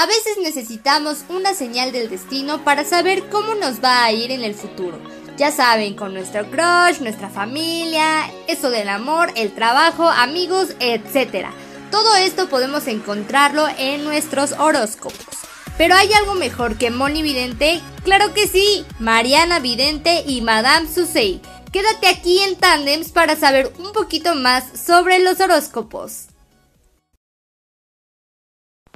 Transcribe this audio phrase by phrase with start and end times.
[0.00, 4.42] A veces necesitamos una señal del destino para saber cómo nos va a ir en
[4.44, 4.98] el futuro.
[5.36, 11.48] Ya saben, con nuestro crush, nuestra familia, eso del amor, el trabajo, amigos, etc.
[11.90, 15.36] Todo esto podemos encontrarlo en nuestros horóscopos.
[15.76, 21.42] Pero hay algo mejor que Moni Vidente, claro que sí, Mariana Vidente y Madame Susei.
[21.72, 26.28] Quédate aquí en Tandems para saber un poquito más sobre los horóscopos.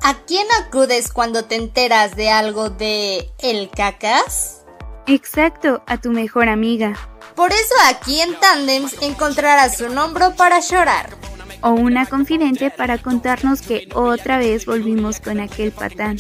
[0.03, 4.65] ¿A quién acudes cuando te enteras de algo de el cacas?
[5.07, 6.95] Exacto, a tu mejor amiga.
[7.35, 11.11] Por eso aquí en Tandems encontrarás un hombro para llorar.
[11.63, 16.19] O una confidente para contarnos que otra vez volvimos con aquel patán.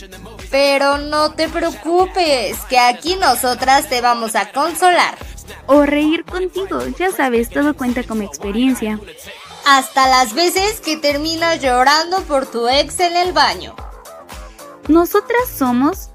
[0.51, 5.19] Pero no te preocupes, que aquí nosotras te vamos a consolar.
[5.67, 8.99] O reír contigo, ya sabes, todo cuenta como experiencia
[9.67, 13.75] hasta las veces que terminas llorando por tu ex en el baño.
[14.89, 16.11] Nosotras somos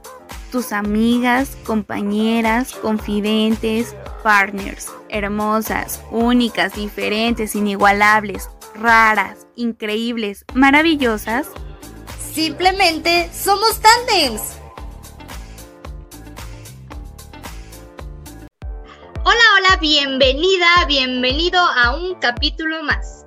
[0.52, 11.48] tus amigas, compañeras, confidentes, partners, hermosas, únicas, diferentes, inigualables, raras, increíbles, maravillosas.
[12.34, 14.42] Simplemente somos tandems.
[19.24, 23.19] Hola, hola, bienvenida, bienvenido a un capítulo más.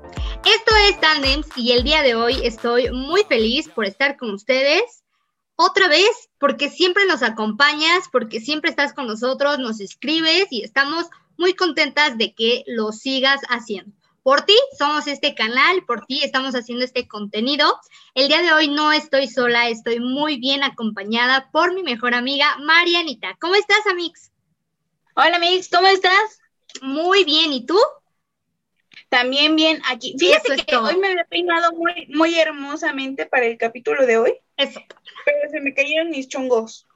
[0.45, 5.05] Esto es Tandems y el día de hoy estoy muy feliz por estar con ustedes
[5.55, 11.07] otra vez porque siempre nos acompañas, porque siempre estás con nosotros, nos escribes y estamos
[11.39, 13.95] muy contentas de que lo sigas haciendo.
[14.25, 17.79] Por ti somos este canal, por ti estamos haciendo este contenido.
[18.15, 22.57] El día de hoy no estoy sola, estoy muy bien acompañada por mi mejor amiga
[22.59, 23.37] Marianita.
[23.41, 24.33] ¿Cómo estás, Amix?
[25.15, 26.41] Hola, Amix, ¿cómo estás?
[26.81, 27.79] Muy bien, ¿y tú?
[29.13, 30.17] También bien aquí.
[30.19, 34.39] Fíjate que hoy me había peinado muy, muy hermosamente para el capítulo de hoy.
[34.57, 34.81] Eso.
[35.27, 36.87] Pero se me cayeron mis chongos.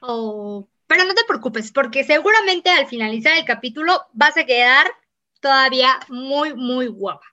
[0.00, 4.90] Oh, pero no te preocupes, porque seguramente al finalizar el capítulo vas a quedar
[5.40, 7.26] todavía muy, muy guapa.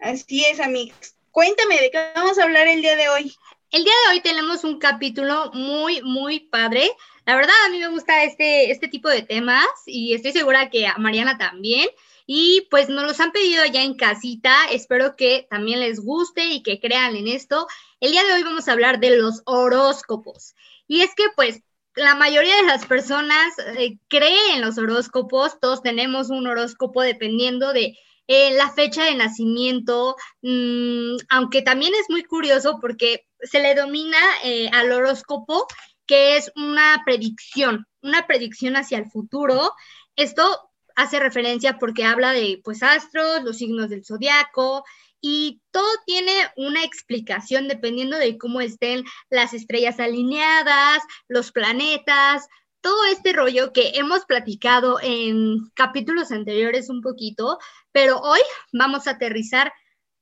[0.00, 1.14] Así es, amigos.
[1.30, 3.32] Cuéntame de qué vamos a hablar el día de hoy.
[3.70, 6.90] El día de hoy tenemos un capítulo muy, muy padre.
[7.26, 10.88] La verdad, a mí me gusta este, este tipo de temas y estoy segura que
[10.88, 11.88] a Mariana también.
[12.34, 14.56] Y pues nos los han pedido ya en casita.
[14.70, 17.66] Espero que también les guste y que crean en esto.
[18.00, 20.54] El día de hoy vamos a hablar de los horóscopos.
[20.88, 21.60] Y es que pues
[21.94, 25.60] la mayoría de las personas eh, creen en los horóscopos.
[25.60, 27.98] Todos tenemos un horóscopo dependiendo de
[28.28, 34.16] eh, la fecha de nacimiento, mm, aunque también es muy curioso porque se le domina
[34.42, 35.66] eh, al horóscopo
[36.06, 39.74] que es una predicción, una predicción hacia el futuro.
[40.16, 44.84] Esto hace referencia porque habla de pues astros, los signos del zodiaco
[45.20, 52.48] y todo tiene una explicación dependiendo de cómo estén las estrellas alineadas, los planetas,
[52.80, 57.58] todo este rollo que hemos platicado en capítulos anteriores un poquito,
[57.92, 58.40] pero hoy
[58.72, 59.72] vamos a aterrizar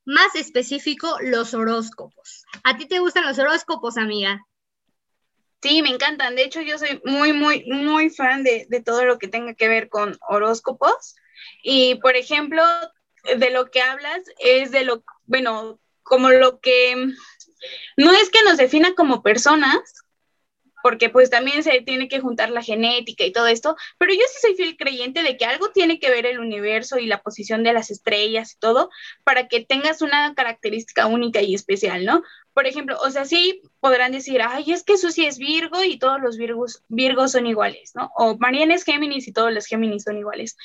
[0.05, 2.45] más específico los horóscopos.
[2.63, 4.47] ¿A ti te gustan los horóscopos, amiga?
[5.63, 6.37] Sí, me encantan.
[6.37, 9.89] De hecho, yo soy muy, muy, muy fan de, todo lo que tenga que ver
[9.89, 11.17] con horóscopos.
[11.63, 12.63] Y, por ejemplo,
[13.37, 16.97] de lo que hablas es de lo, bueno, como lo que
[17.97, 20.05] no es que nos defina como personas,
[20.83, 24.39] porque pues también se tiene que juntar la genética y todo esto, pero yo sí
[24.41, 27.73] soy fiel creyente de que algo tiene que ver el universo y la posición de
[27.73, 28.91] las estrellas y todo
[29.25, 32.23] para que tengas una característica única y especial, ¿no?
[32.53, 36.21] Por ejemplo, o sea, sí podrán decir, ay, es que Susi es Virgo y todos
[36.21, 38.11] los Virgos, Virgos son iguales, ¿no?
[38.17, 40.57] O Mariana es Géminis y todos los Géminis son iguales,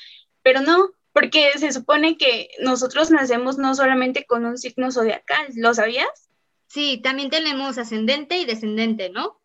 [0.41, 5.73] pero no, porque se supone que nosotros nacemos no solamente con un signo zodiacal, ¿lo
[5.73, 6.29] sabías?
[6.67, 9.39] Sí, también tenemos ascendente y descendente, ¿no?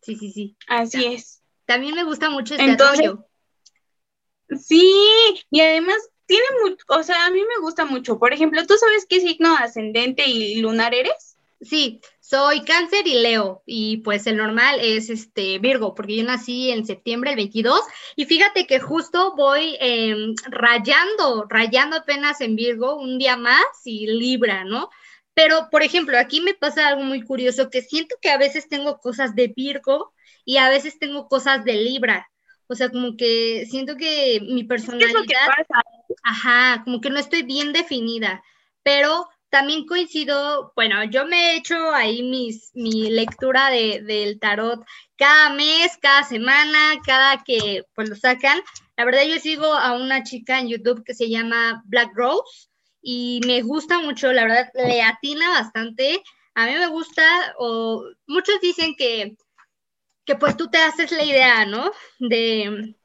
[0.00, 0.56] Sí, sí, sí.
[0.66, 1.42] Así es.
[1.66, 3.12] También me gusta mucho este Entonces,
[4.56, 4.94] Sí,
[5.50, 8.18] y además tiene mucho, o sea, a mí me gusta mucho.
[8.18, 11.36] Por ejemplo, ¿tú sabes qué signo ascendente y lunar eres?
[11.60, 16.70] Sí, soy cáncer y leo y pues el normal es este Virgo porque yo nací
[16.70, 17.80] en septiembre el 22
[18.14, 24.06] y fíjate que justo voy em, rayando, rayando apenas en Virgo un día más y
[24.06, 24.88] Libra, ¿no?
[25.38, 28.98] Pero, por ejemplo, aquí me pasa algo muy curioso, que siento que a veces tengo
[28.98, 30.12] cosas de Virgo
[30.44, 32.28] y a veces tengo cosas de Libra.
[32.66, 35.06] O sea, como que siento que mi personalidad...
[35.06, 35.82] ¿Qué es lo que pasa?
[36.24, 38.42] Ajá, como que no estoy bien definida.
[38.82, 44.84] Pero también coincido, bueno, yo me he hecho ahí mis, mi lectura de, del tarot
[45.16, 48.60] cada mes, cada semana, cada que pues lo sacan.
[48.96, 52.67] La verdad yo sigo a una chica en YouTube que se llama Black Rose
[53.02, 56.22] y me gusta mucho, la verdad, le atina bastante
[56.58, 59.36] a mí me gusta, o muchos dicen que,
[60.24, 61.92] que pues tú te haces la idea, ¿no?
[62.18, 62.96] De,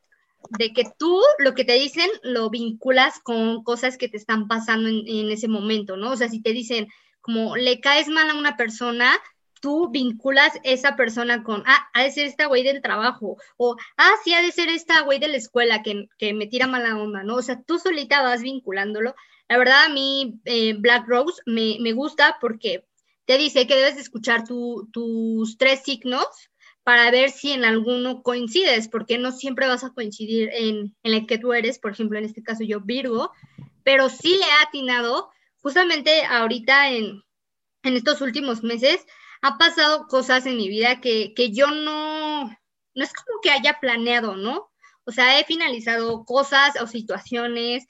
[0.57, 4.89] de que tú lo que te dicen lo vinculas con cosas que te están pasando
[4.89, 6.13] en, en, ese momento, ¿no?
[6.13, 6.87] O sea, si te dicen
[7.21, 9.19] como le caes mal a una persona,
[9.61, 14.13] tú vinculas esa persona con, ah, ha de ser esta güey del trabajo, o, ah,
[14.23, 17.21] sí, ha de ser esta güey de la escuela que, que, me tira mala onda,
[17.21, 17.35] ¿no?
[17.35, 19.13] O sea, tú solita vas vinculándolo.
[19.49, 22.85] La verdad, a mí eh, Black Rose me, me, gusta porque
[23.25, 26.27] te dice que debes escuchar tu, tus tres signos
[26.83, 31.25] para ver si en alguno coincides, porque no siempre vas a coincidir en, en el
[31.27, 33.31] que tú eres, por ejemplo, en este caso yo Virgo,
[33.83, 35.29] pero sí le ha atinado
[35.63, 37.23] justamente ahorita en,
[37.83, 39.05] en estos últimos meses,
[39.41, 43.79] ha pasado cosas en mi vida que, que yo no, no es como que haya
[43.79, 44.71] planeado, ¿no?
[45.05, 47.85] O sea, he finalizado cosas o situaciones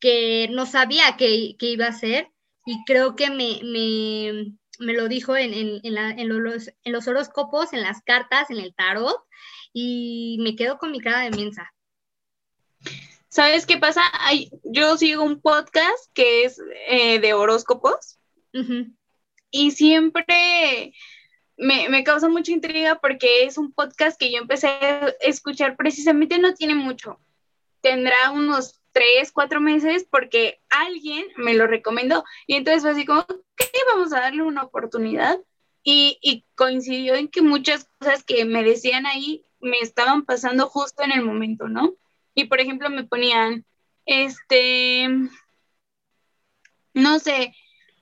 [0.00, 2.30] que no sabía que, que iba a ser
[2.66, 6.92] y creo que me, me, me lo dijo en, en, en, la, en, los, en
[6.92, 9.22] los horóscopos, en las cartas, en el tarot
[9.72, 11.72] y me quedo con mi cara de mensa.
[13.28, 14.02] ¿Sabes qué pasa?
[14.20, 18.18] Hay, yo sigo un podcast que es eh, de horóscopos.
[18.52, 18.94] Uh -huh
[19.50, 20.94] y siempre
[21.56, 26.38] me, me, causa mucha intriga porque es un podcast que yo empecé a escuchar precisamente,
[26.38, 27.20] no tiene mucho,
[27.80, 33.26] tendrá unos tres, cuatro meses porque alguien me lo recomendó y entonces fue así como,
[33.56, 33.70] ¿qué?
[33.92, 35.38] Vamos a darle una oportunidad
[35.82, 41.02] y, y coincidió en que muchas cosas que me decían ahí me estaban pasando justo
[41.02, 41.94] en el momento, ¿no?
[42.34, 43.64] Y por ejemplo me ponían,
[44.06, 45.08] este,
[46.94, 47.54] no sé,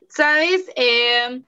[0.08, 0.70] ¿sabes?
[0.76, 1.42] Eh,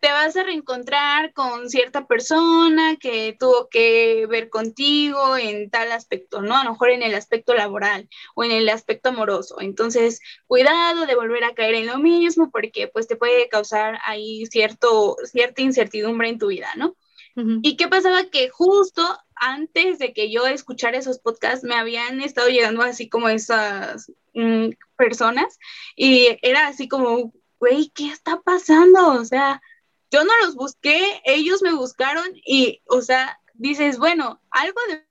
[0.00, 6.42] te vas a reencontrar con cierta persona que tuvo que ver contigo en tal aspecto,
[6.42, 6.56] ¿no?
[6.56, 9.60] A lo mejor en el aspecto laboral o en el aspecto amoroso.
[9.60, 14.46] Entonces, cuidado de volver a caer en lo mismo porque pues te puede causar ahí
[14.46, 16.96] cierto, cierta incertidumbre en tu vida, ¿no?
[17.34, 17.60] Uh -huh.
[17.62, 18.24] ¿Y qué pasaba?
[18.24, 19.02] Que justo
[19.42, 24.70] antes de que yo escuchara esos podcasts, me habían estado llegando así como esas mm,
[24.96, 25.58] personas
[25.96, 29.12] y era así como, güey, ¿qué está pasando?
[29.12, 29.62] O sea,
[30.10, 35.06] yo no los busqué, ellos me buscaron y, o sea, dices, bueno, algo debe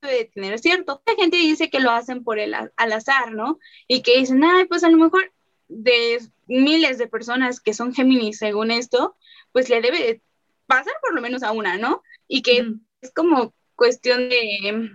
[0.00, 1.02] de tener cierto.
[1.06, 3.58] La gente dice que lo hacen por el al azar, ¿no?
[3.86, 5.30] Y que dicen, ay, pues a lo mejor
[5.68, 9.18] de miles de personas que son Géminis según esto,
[9.52, 10.22] pues le debe de
[10.64, 12.02] pasar por lo menos a una, ¿no?
[12.28, 12.80] Y que mm.
[13.02, 14.90] es como cuestión de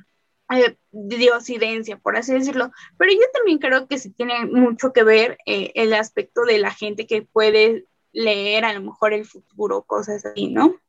[0.49, 2.71] eh, diosidencia, por así decirlo.
[2.97, 6.71] Pero yo también creo que sí tiene mucho que ver eh, el aspecto de la
[6.71, 10.79] gente que puede leer a lo mejor el futuro, cosas así, ¿no?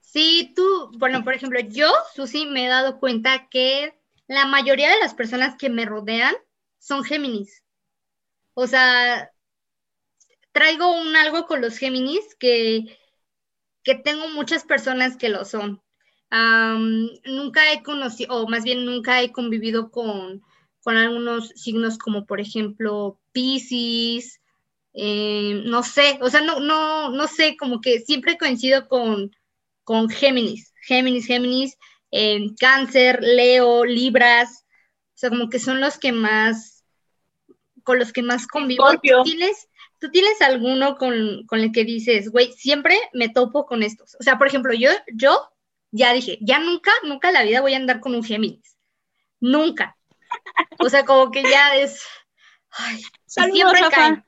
[0.00, 3.94] Sí, tú, bueno, por ejemplo, yo, Susi, me he dado cuenta que
[4.26, 6.34] la mayoría de las personas que me rodean
[6.78, 7.64] son Géminis.
[8.54, 9.32] O sea,
[10.52, 12.98] traigo un algo con los Géminis que,
[13.82, 15.82] que tengo muchas personas que lo son.
[16.32, 20.42] Um, nunca he conocido, o más bien nunca he convivido con,
[20.80, 24.40] con algunos signos como por ejemplo Pisces,
[24.92, 29.34] eh, no sé, o sea, no, no, no sé, como que siempre coincido con,
[29.82, 31.76] con Géminis, Géminis, Géminis,
[32.12, 34.64] eh, Cáncer, Leo, Libras,
[35.14, 36.84] o sea, como que son los que más,
[37.82, 38.84] con los que más convivo.
[38.92, 39.68] ¿Tú tienes,
[39.98, 44.16] ¿Tú tienes alguno con, con el que dices, güey, siempre me topo con estos?
[44.18, 45.40] O sea, por ejemplo, yo, yo
[45.90, 48.76] ya dije, ya nunca, nunca en la vida voy a andar con un Géminis.
[49.40, 49.96] Nunca.
[50.78, 52.04] O sea, como que ya es.
[52.70, 54.24] Ay, siempre caen.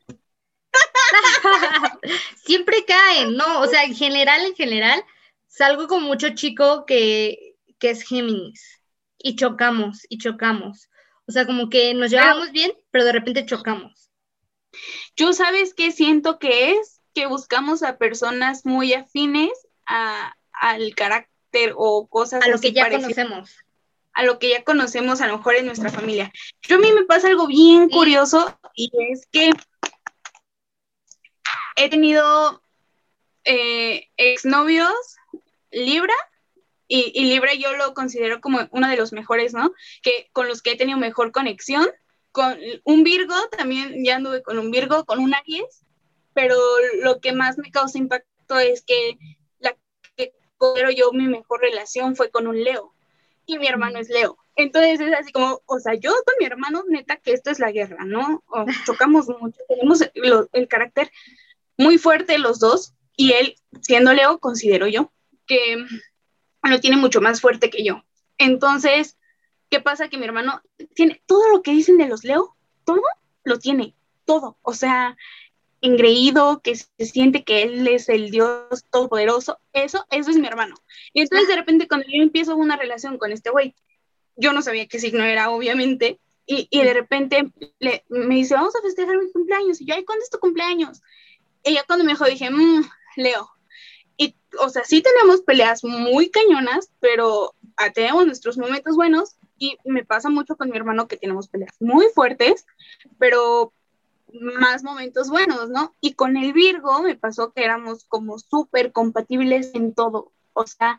[2.45, 3.61] siempre caen, ¿no?
[3.61, 5.05] O sea, en general, en general,
[5.47, 8.81] salgo con mucho chico que, que es Géminis.
[9.19, 10.89] Y chocamos, y chocamos.
[11.27, 14.11] O sea, como que nos llevamos bien, pero de repente chocamos.
[15.15, 19.53] Yo sabes qué siento que es que buscamos a personas muy afines
[19.87, 21.32] a, al carácter
[21.77, 23.57] o cosas a lo que ya conocemos.
[24.15, 26.33] A lo que ya conocemos a lo mejor en nuestra familia.
[26.63, 29.53] Yo a mí me pasa algo bien curioso y es que
[31.77, 32.63] he tenido
[33.45, 34.93] eh, exnovios
[35.71, 36.15] Libra
[36.87, 39.73] y, y, Libra yo lo considero como uno de los mejores, ¿no?
[40.03, 41.89] Que con los que he tenido mejor conexión.
[42.33, 45.85] Con un Virgo, también ya anduve con un Virgo, con un Aries,
[46.35, 46.57] pero
[47.03, 49.19] lo que más me causa impacto es que
[50.75, 52.95] pero yo mi mejor relación fue con un Leo
[53.47, 54.39] y mi hermano es Leo.
[54.55, 57.73] Entonces es así como, o sea, yo con mi hermano, neta, que esto es la
[57.73, 58.43] guerra, ¿no?
[58.49, 61.11] O chocamos mucho, tenemos el, el carácter
[61.77, 65.13] muy fuerte los dos y él, siendo Leo, considero yo
[65.47, 65.85] que
[66.63, 68.05] lo tiene mucho más fuerte que yo.
[68.39, 69.19] Entonces,
[69.71, 70.09] ¿qué pasa?
[70.09, 70.63] Que mi hermano
[70.95, 73.03] tiene todo lo que dicen de los Leo, todo
[73.43, 74.57] lo tiene, todo.
[74.63, 75.17] O sea,
[75.83, 80.77] engreído, que se siente que él es el Dios todopoderoso, eso, eso es mi hermano.
[81.13, 83.75] Y entonces de repente cuando yo empiezo una relación con este güey,
[84.37, 88.75] yo no sabía qué signo era, obviamente, y, y de repente le, me dice, vamos
[88.77, 91.03] a festejar mi cumpleaños, y yo, ay, ¿cuándo es tu cumpleaños?
[91.65, 92.83] Y ya cuando me dijo, dije, mmm,
[93.17, 93.51] Leo.
[94.17, 97.55] Y, o sea, sí tenemos peleas muy cañonas, pero
[97.95, 102.07] tenemos nuestros momentos buenos, y me pasa mucho con mi hermano que tenemos peleas muy
[102.15, 102.67] fuertes,
[103.19, 103.73] pero
[104.41, 105.95] más momentos buenos, ¿no?
[106.01, 110.99] Y con el Virgo me pasó que éramos como súper compatibles en todo, o sea,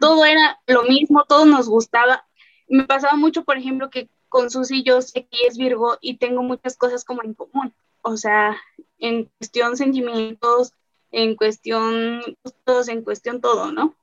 [0.00, 2.26] todo era lo mismo, todo nos gustaba.
[2.68, 6.42] Me pasaba mucho, por ejemplo, que con Susi yo sé que es Virgo y tengo
[6.42, 8.56] muchas cosas como en común, o sea,
[8.98, 10.72] en cuestión sentimientos,
[11.12, 13.94] en cuestión gustos, en cuestión todo, ¿no?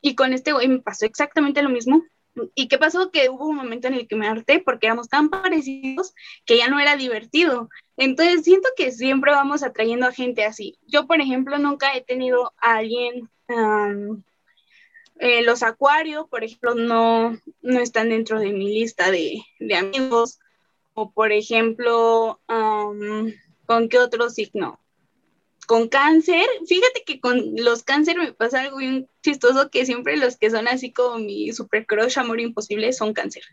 [0.00, 2.02] Y con este güey me pasó exactamente lo mismo,
[2.54, 3.10] ¿Y qué pasó?
[3.10, 6.14] Que hubo un momento en el que me harté porque éramos tan parecidos
[6.46, 7.68] que ya no era divertido.
[7.96, 10.78] Entonces siento que siempre vamos atrayendo a gente así.
[10.86, 13.28] Yo, por ejemplo, nunca he tenido a alguien,
[15.18, 20.38] eh, los acuarios, por ejemplo, no, no están dentro de mi lista de, de amigos.
[20.94, 22.40] O, por ejemplo,
[23.66, 24.81] ¿con qué otro signo?
[25.66, 30.36] Con cáncer, fíjate que con los cáncer me pasa algo bien chistoso que siempre los
[30.36, 33.44] que son así como mi super crush amor imposible son cáncer.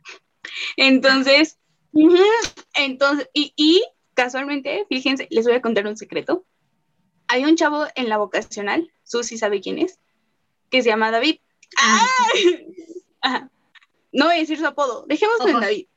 [0.78, 1.60] Entonces,
[2.76, 6.46] entonces, y, casualmente, fíjense, les voy a contar un secreto.
[7.28, 10.00] Hay un chavo en la vocacional, Susi sabe quién es,
[10.70, 11.40] que se llama David.
[13.22, 13.50] ¡Ah!
[14.12, 15.88] No voy a decir su apodo, dejémoslo en David.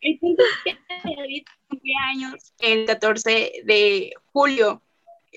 [0.00, 0.78] Entonces,
[1.16, 4.82] David cumplía años el 14 de julio,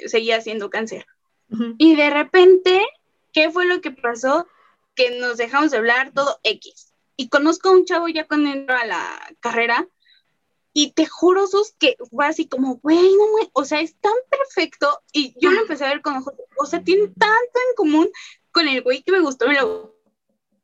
[0.08, 1.06] seguía siendo cáncer.
[1.78, 2.82] Y de repente,
[3.32, 4.48] ¿qué fue lo que pasó?
[4.96, 6.94] Que nos dejamos de hablar todo X.
[7.16, 9.88] Y conozco a un chavo ya cuando entró a la carrera
[10.74, 15.02] y te juro, Sus, que fue así como, güey, no o sea, es tan perfecto.
[15.12, 18.10] Y yo lo empecé a ver con ojos, o sea, tiene tanto en común
[18.52, 19.68] con el güey que me gustó en la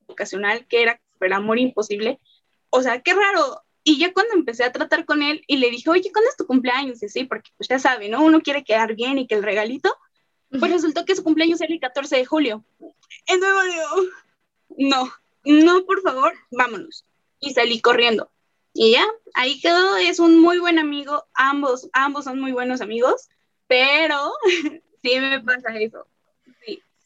[0.07, 2.19] vocacional, que era el amor imposible.
[2.69, 3.63] O sea, qué raro.
[3.83, 6.45] Y ya cuando empecé a tratar con él y le dije, oye, ¿cuándo es tu
[6.45, 7.01] cumpleaños?
[7.01, 8.23] Y sí, porque pues ya sabe, ¿no?
[8.23, 9.95] Uno quiere quedar bien y que el regalito,
[10.49, 12.63] pues resultó que su cumpleaños era el 14 de julio.
[13.25, 13.75] Entonces
[14.77, 15.11] no,
[15.45, 17.05] no, por favor, vámonos.
[17.39, 18.29] Y salí corriendo.
[18.73, 23.27] Y ya, ahí quedó, es un muy buen amigo, ambos, ambos son muy buenos amigos,
[23.67, 24.31] pero
[25.01, 26.07] sí me pasa eso.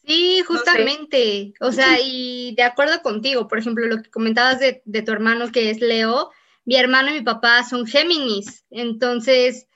[0.06, 5.02] Sí, justamente, o sea, y de acuerdo contigo, por ejemplo, lo que comentabas de, de
[5.02, 6.30] tu hermano que es Leo,
[6.64, 9.66] mi hermano y mi papá son Géminis, entonces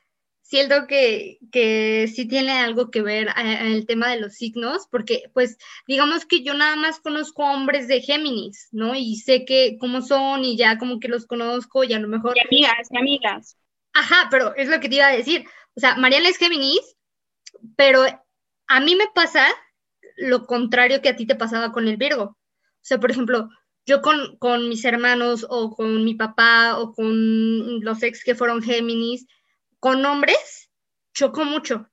[0.49, 5.25] siento que, que sí tiene algo que ver en el tema de los signos, porque
[5.35, 8.95] pues digamos que yo nada más conozco hombres de Géminis, ¿no?
[8.95, 12.35] Y sé que cómo son y ya como que los conozco y a lo mejor...
[12.35, 13.59] Y amigas, y amigas.
[13.93, 15.45] Ajá, pero es lo que te iba a decir.
[15.75, 16.97] O sea, Mariana es Géminis,
[17.77, 18.05] pero
[18.69, 19.47] a mí me pasa
[20.19, 22.25] lo contrario que a ti te pasaba con el Virgo.
[22.25, 22.37] O
[22.83, 23.49] sea, por ejemplo,
[23.87, 29.27] yo con, mis hermanos o con mi papá o con los ex que fueron Géminis,
[29.81, 30.71] con hombres,
[31.15, 31.89] choco mucho.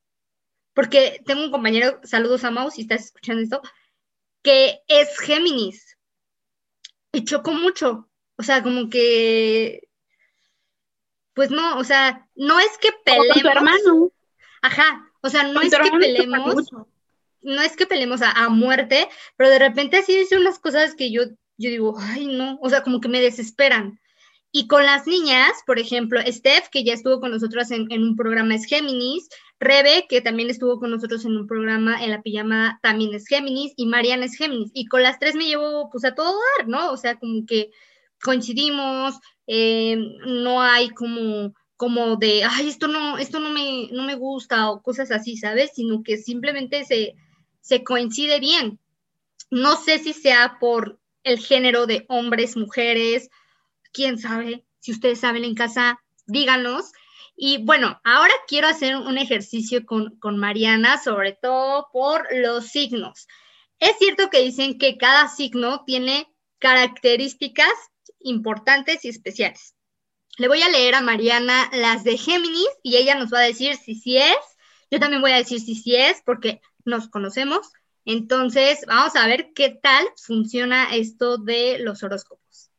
[0.73, 3.61] Porque tengo un compañero, saludos a Mau si estás escuchando esto,
[4.41, 5.97] que es Géminis.
[7.13, 8.09] Y choco mucho.
[8.37, 9.87] O sea, como que.
[11.33, 13.41] Pues no, o sea, no es que peleemos.
[13.41, 14.11] tu hermano.
[14.61, 16.69] Ajá, o sea, no es que peleemos.
[17.45, 21.11] No es que peleemos a, a, muerte, pero de repente así dice unas cosas que
[21.11, 21.23] yo
[21.57, 23.99] yo digo, ay, no, o sea, como que me desesperan.
[24.51, 28.55] Y con las niñas, por ejemplo, Steph, que ya estuvo con nosotros en, un programa
[28.55, 29.27] es Géminis,
[29.59, 33.73] Rebe, que también estuvo con nosotros en un programa en la pijama, también es Géminis,
[33.75, 34.71] y Mariana es Géminis.
[34.73, 36.91] Y con las tres me llevo pues a todo dar, ¿no?
[36.91, 37.71] O sea, como que
[38.23, 44.15] coincidimos, eh, no hay como como de, ay, esto no, esto no me, no me
[44.15, 45.71] gusta o cosas así, ¿sabes?
[45.75, 47.15] Sino que simplemente se,
[47.65, 48.79] se coincide bien.
[49.49, 53.31] No sé si sea por el género de hombres, mujeres,
[53.91, 56.91] quién sabe, si ustedes saben en casa, díganos.
[57.35, 63.27] Y bueno, ahora quiero hacer un ejercicio con, con Mariana, sobre todo por los signos.
[63.79, 67.73] Es cierto que dicen que cada signo tiene características
[68.19, 69.73] importantes y especiales.
[70.37, 73.75] Le voy a leer a Mariana las de Géminis y ella nos va a decir
[73.75, 74.37] si sí es.
[74.91, 77.71] Yo también voy a decir si sí es porque nos conocemos.
[78.05, 82.69] Entonces, vamos a ver qué tal funciona esto de los horóscopos.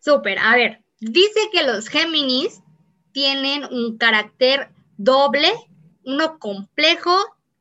[0.00, 2.60] Súper, a ver, dice que los Géminis
[3.12, 5.52] tienen un carácter doble,
[6.04, 7.16] uno complejo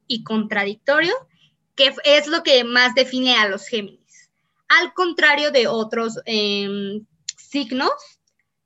[0.08, 1.14] y contradictorio,
[1.76, 4.32] que es lo que más define a los Géminis.
[4.68, 7.06] Al contrario de otros em,
[7.38, 7.92] signos,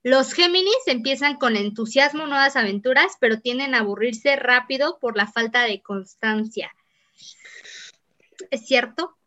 [0.08, 5.64] Los Géminis empiezan con entusiasmo nuevas aventuras, pero tienden a aburrirse rápido por la falta
[5.64, 6.74] de constancia.
[8.50, 9.18] ¿Es cierto?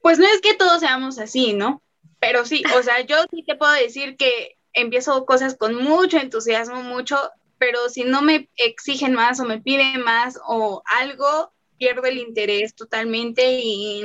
[0.00, 1.82] Pues no es que todos seamos así, ¿no?
[2.20, 6.80] Pero sí, o sea, yo sí te puedo decir que empiezo cosas con mucho entusiasmo,
[6.84, 7.18] mucho,
[7.58, 12.76] pero si no me exigen más o me piden más o algo, pierdo el interés
[12.76, 14.04] totalmente y,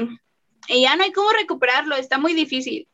[0.67, 2.88] ya no hay cómo recuperarlo, está muy difícil.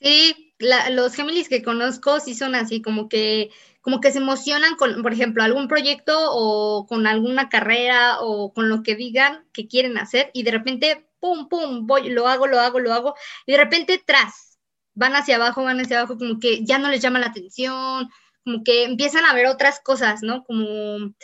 [0.00, 3.50] Sí, los Géminis que conozco sí son así, como que,
[3.80, 8.68] como que se emocionan con, por ejemplo, algún proyecto o con alguna carrera o con
[8.68, 12.60] lo que digan que quieren hacer y de repente, pum, pum, voy, lo hago, lo
[12.60, 13.14] hago, lo hago,
[13.46, 14.58] y de repente tras,
[14.94, 18.10] van hacia abajo, van hacia abajo, como que ya no les llama la atención,
[18.44, 20.44] como que empiezan a ver otras cosas, ¿no?
[20.44, 21.14] Como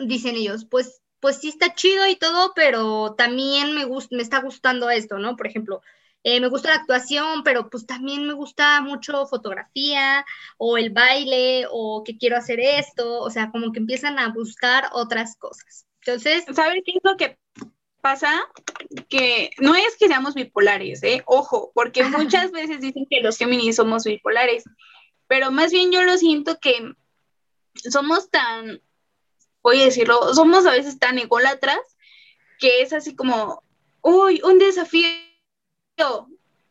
[0.00, 4.40] dicen ellos, pues, pues sí está chido y todo, pero también me, gusta, me está
[4.40, 5.36] gustando esto, ¿no?
[5.36, 5.82] Por ejemplo,
[6.28, 10.26] eh, me gusta la actuación, pero pues también me gusta mucho fotografía
[10.58, 14.88] o el baile o que quiero hacer esto, o sea, como que empiezan a buscar
[14.90, 15.86] otras cosas.
[16.00, 17.38] Entonces, ¿sabes qué es lo que
[18.00, 18.42] pasa?
[19.08, 21.22] Que no es que seamos bipolares, ¿eh?
[21.26, 24.64] Ojo, porque muchas veces dicen que los Géminis somos bipolares,
[25.28, 26.92] pero más bien yo lo siento que
[27.88, 28.82] somos tan,
[29.62, 31.78] voy a decirlo, somos a veces tan ególatras
[32.58, 33.62] que es así como,
[34.02, 35.06] uy, un desafío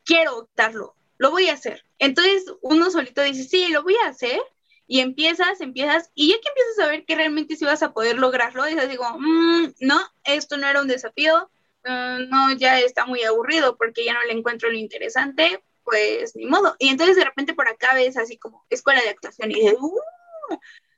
[0.05, 1.83] quiero darlo, lo voy a hacer.
[1.99, 4.39] Entonces uno solito dice, sí, lo voy a hacer.
[4.87, 8.19] Y empiezas, empiezas, y ya que empiezas a ver que realmente sí vas a poder
[8.19, 11.49] lograrlo, dices, digo, mm, no, esto no era un desafío,
[11.85, 16.45] mm, no, ya está muy aburrido porque ya no le encuentro lo interesante, pues ni
[16.45, 16.75] modo.
[16.77, 19.99] Y entonces de repente por acá ves así como escuela de actuación y dices, uh,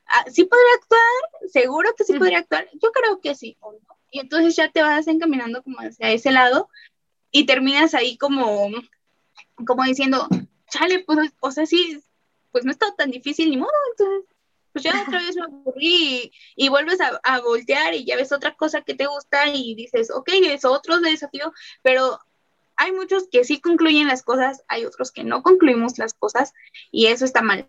[0.08, 1.50] ah, ¿sí podría actuar?
[1.50, 2.68] ¿Seguro que sí podría actuar?
[2.74, 3.58] Yo creo que sí,
[4.12, 6.70] Y entonces ya te vas encaminando como hacia ese lado
[7.32, 8.70] y terminas ahí como,
[9.66, 10.28] como diciendo,
[10.70, 12.02] chale, pues, o sea, sí,
[12.52, 14.36] pues no está tan difícil ni modo, entonces,
[14.74, 18.82] pues ya otra vez me aburrí y, vuelves a, voltear y ya ves otra cosa
[18.82, 22.20] que te gusta y dices, ok, es otro desafío, pero
[22.76, 26.54] hay muchos que sí concluyen las cosas, hay otros que no concluimos las cosas
[26.92, 27.68] y eso está mal,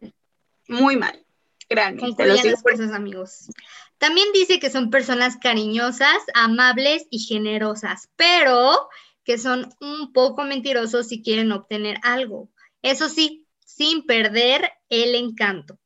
[0.68, 1.24] muy mal.
[1.70, 3.50] Las cosas, amigos.
[3.98, 8.88] También dice que son personas cariñosas, amables y generosas, pero
[9.28, 12.48] que son un poco mentirosos si quieren obtener algo.
[12.80, 15.78] Eso sí, sin perder el encanto.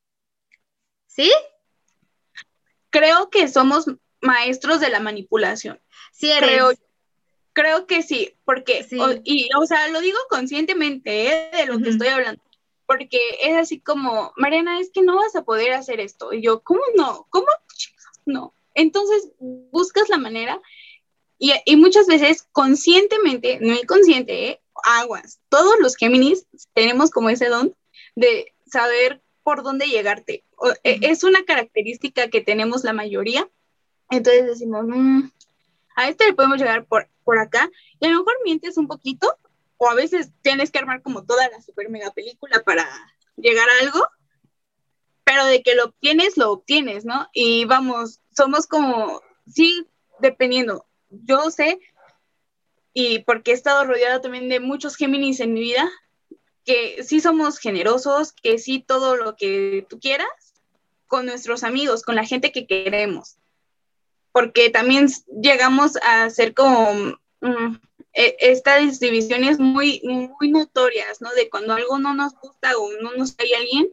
[1.09, 1.29] ¿Sí?
[2.91, 3.87] Creo que somos
[4.21, 5.81] maestros de la manipulación.
[6.13, 6.71] Sí, Creo,
[7.53, 11.51] creo que sí, porque, O, y, o sea, lo digo conscientemente ¿eh?
[11.53, 12.41] de lo que estoy hablando,
[12.87, 16.33] porque es así como, Mariana, es que no vas a poder hacer esto.
[16.33, 17.27] Y yo, ¿cómo no?
[17.29, 17.49] ¿Cómo?
[18.25, 18.55] No.
[18.75, 20.63] Entonces, buscas la manera
[21.43, 24.61] y, muchas veces conscientemente, no inconsciente, ¿eh?
[24.85, 25.41] aguas.
[25.49, 27.75] Todos los Géminis tenemos como ese don
[28.15, 30.45] de saber por dónde llegarte.
[30.85, 33.51] E, es una característica que tenemos la mayoría.
[34.09, 35.31] Entonces decimos, mm,
[35.97, 37.69] a este le podemos llegar por, por acá.
[37.99, 39.37] Y a lo mejor mientes un poquito,
[39.79, 42.89] o a veces tienes que armar como toda la super mega película para
[43.35, 44.07] llegar a algo.
[45.25, 47.29] Pero de que lo obtienes, lo obtienes, ¿no?
[47.33, 49.89] Y vamos, somos como, sí,
[50.21, 51.79] dependiendo yo sé,
[52.95, 55.89] y porque he estado rodeada también de muchos Géminis en mi vida,
[56.65, 60.29] que sí somos generosos, que sí todo lo que tú quieras
[61.07, 63.37] con nuestros amigos, con la gente que queremos.
[64.33, 65.09] Porque también
[65.43, 66.93] llegamos a ser como
[67.41, 67.77] mm,
[68.15, 71.31] e, estas divisiones muy, muy notorias, ¿no?
[71.33, 73.91] De cuando algo no nos gusta o no nos cae alguien,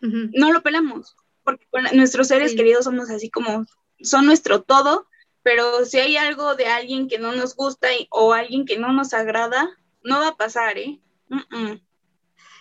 [0.00, 1.14] no lo pelamos.
[1.44, 3.66] Porque con nuestros seres queridos somos así como,
[4.00, 5.06] son nuestro todo
[5.42, 9.14] pero si hay algo de alguien que no nos gusta o alguien que no nos
[9.14, 9.70] agrada,
[10.02, 11.00] no va a pasar, ¿eh?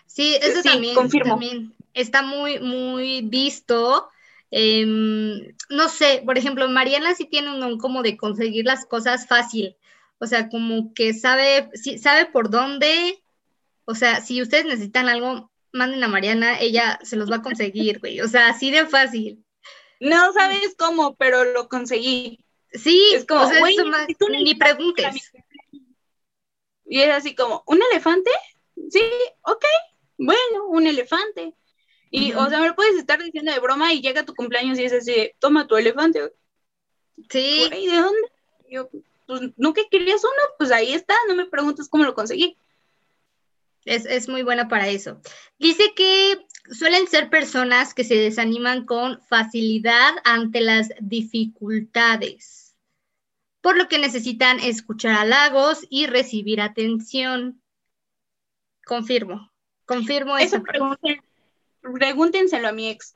[0.06, 4.10] Sí, eso también, también, está muy, muy visto.
[4.52, 9.28] Em, no sé, por ejemplo, Mariana sí tiene un don como de conseguir las cosas
[9.28, 9.76] fácil.
[10.20, 13.22] O sea, como que sabe, sí, sabe por dónde.
[13.86, 18.00] O sea, si ustedes necesitan algo, manden a Mariana, ella se los va a conseguir,
[18.00, 18.22] güey.
[18.22, 19.44] O sea, así de fácil.
[20.00, 22.40] No sabes cómo, pero lo conseguí.
[22.72, 23.50] Sí, es como,
[24.30, 25.32] ni preguntes.
[26.86, 28.32] Y es así como, ¿un elefante?
[28.90, 29.02] Sí,
[29.42, 29.66] ok,
[30.18, 31.54] bueno, un elefante.
[32.12, 34.84] Y, o sea, me lo puedes estar diciendo de broma y llega tu cumpleaños y
[34.84, 36.34] es así, toma tu elefante.
[37.30, 37.70] Sí.
[37.72, 38.32] ¿Y de dónde?
[38.70, 38.90] Yo,
[39.28, 40.56] pues, ¿no que querías uno?
[40.58, 42.58] Pues ahí está, no me preguntes cómo lo conseguí.
[43.86, 45.22] Es, es muy buena para eso.
[45.58, 52.76] Dice que suelen ser personas que se desaniman con facilidad ante las dificultades,
[53.62, 57.62] por lo que necesitan escuchar halagos y recibir atención.
[58.86, 59.52] Confirmo,
[59.86, 61.00] confirmo esa pregunta.
[61.82, 63.16] Pregúntenselo a mi ex.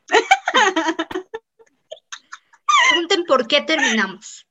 [2.89, 4.47] Pregunten por qué terminamos.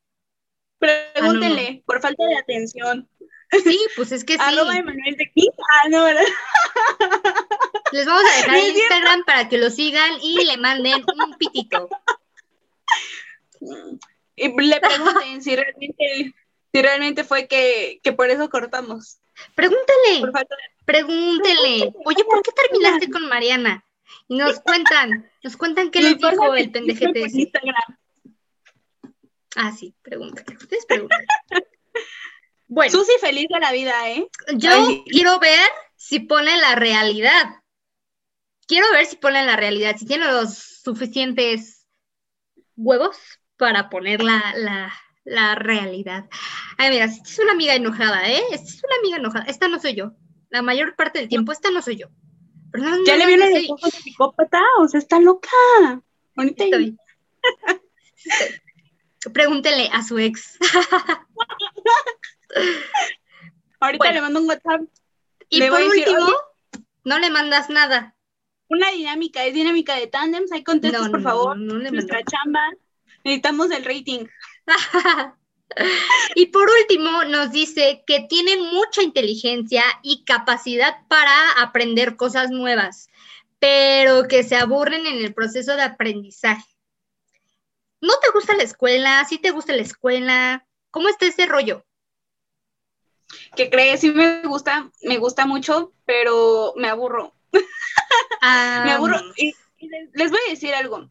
[0.79, 3.09] Pregúntenle, Ah, no, por falta de atención.
[3.53, 4.41] Sí, pues es que sí.
[4.41, 5.31] Arroba Emanuel de.
[5.37, 6.25] Ah, no, ¿verdad?
[7.93, 8.77] Les vamos a dejar el.
[8.77, 11.89] Instagram para que lo sigan y le manden un pitito.
[14.37, 16.35] Y le pregunten si realmente,
[16.73, 19.19] si realmente fue que, que por eso cortamos.
[19.55, 21.93] Pregúntale, Por falta de pregúntele.
[22.05, 23.85] Oye, ¿por qué terminaste con Mariana?
[24.29, 27.21] Y nos cuentan, nos cuentan qué les dijo el pendejete.
[27.21, 27.99] Instagram.
[29.57, 30.57] Ah, sí, pregúntale.
[30.57, 31.25] Ustedes preguntan.
[32.75, 34.27] Bueno, Susi feliz de la vida, ¿eh?
[34.55, 35.05] yo Ay.
[35.11, 37.57] quiero ver si pone la realidad.
[38.67, 41.87] Quiero ver si pone la realidad, si tiene los suficientes
[42.75, 43.19] huevos
[43.59, 44.91] para poner la, la,
[45.25, 46.25] la realidad.
[46.79, 48.41] Ay, mira, esta es una amiga enojada, ¿eh?
[48.53, 49.45] Esta es una amiga enojada.
[49.49, 50.13] Esta no soy yo.
[50.49, 52.07] La mayor parte del tiempo, esta no soy yo.
[52.73, 55.21] Pero no, Ya no, le vieron no los soy- ojos de psicópata, o sea, está
[55.21, 55.51] loca.
[56.39, 56.97] Estoy.
[59.35, 60.57] Pregúntele a su ex.
[63.81, 64.15] ahorita Bueno.
[64.15, 64.81] le mando un WhatsApp.
[65.49, 66.33] Y Le por voy a decir, último,
[67.05, 68.17] no le mandas nada.
[68.69, 70.51] Una dinámica, es dinámica de tandems.
[70.53, 71.57] Ahí contestas, No, por no, favor.
[71.59, 72.33] no, le Nuestra mandas.
[72.33, 72.61] chamba.
[73.25, 74.27] Necesitamos el rating.
[76.35, 83.09] y por último, nos dice que tienen mucha inteligencia y capacidad para aprender cosas nuevas,
[83.59, 86.65] pero que se aburren en el proceso de aprendizaje.
[88.01, 89.25] ¿No te gusta la escuela?
[89.29, 90.67] ¿Sí te gusta la escuela?
[90.91, 91.85] ¿Cómo está ese rollo?
[93.57, 97.35] Que crees, sí me gusta, me gusta mucho, pero me aburro.
[98.45, 99.21] Ah, Me aburro.
[99.37, 101.09] Y, y les, les voy a decir algo.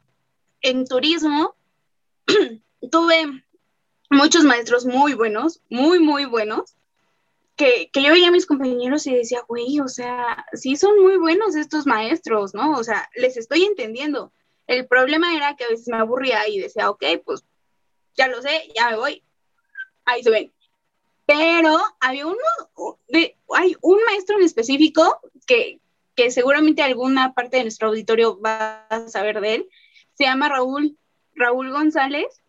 [0.59, 1.55] En turismo
[2.91, 3.43] tuve
[4.09, 6.75] muchos maestros muy buenos, muy, muy buenos,
[7.55, 11.17] que, que yo veía a mis compañeros y decía, güey, o sea, sí son muy
[11.17, 12.77] buenos estos maestros, ¿no?
[12.77, 14.33] O sea, les estoy entendiendo.
[14.67, 17.43] El problema era que a veces me aburría y decía, ok, pues
[18.15, 19.23] ya lo sé, ya me voy.
[20.05, 20.51] Ahí se ven.
[21.25, 22.37] Pero había uno,
[23.07, 25.79] de, hay un maestro en específico que,
[26.15, 29.69] que seguramente alguna parte de nuestro auditorio va a saber de él.
[30.13, 30.97] Se llama Raúl,
[31.35, 32.41] Raúl González.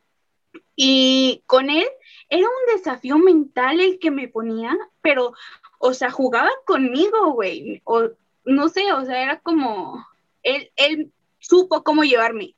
[0.74, 1.86] Y con él
[2.28, 5.34] era un desafío mental el que me ponía, pero,
[5.78, 7.82] o sea, jugaba conmigo, güey.
[7.84, 8.10] O
[8.44, 10.04] no sé, o sea, era como,
[10.42, 12.54] él, él supo cómo llevarme.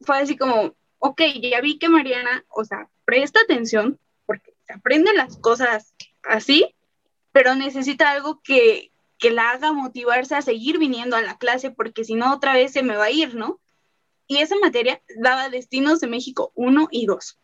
[0.00, 3.98] Fue así como, ok, ya vi que Mariana, o sea, presta atención,
[4.68, 6.74] aprenden las cosas así,
[7.32, 12.04] pero necesita algo que, que la haga motivarse a seguir viniendo a la clase, porque
[12.04, 13.60] si no, otra vez se me va a ir, ¿no?
[14.26, 17.38] Y esa materia daba Destinos de México 1 y 2.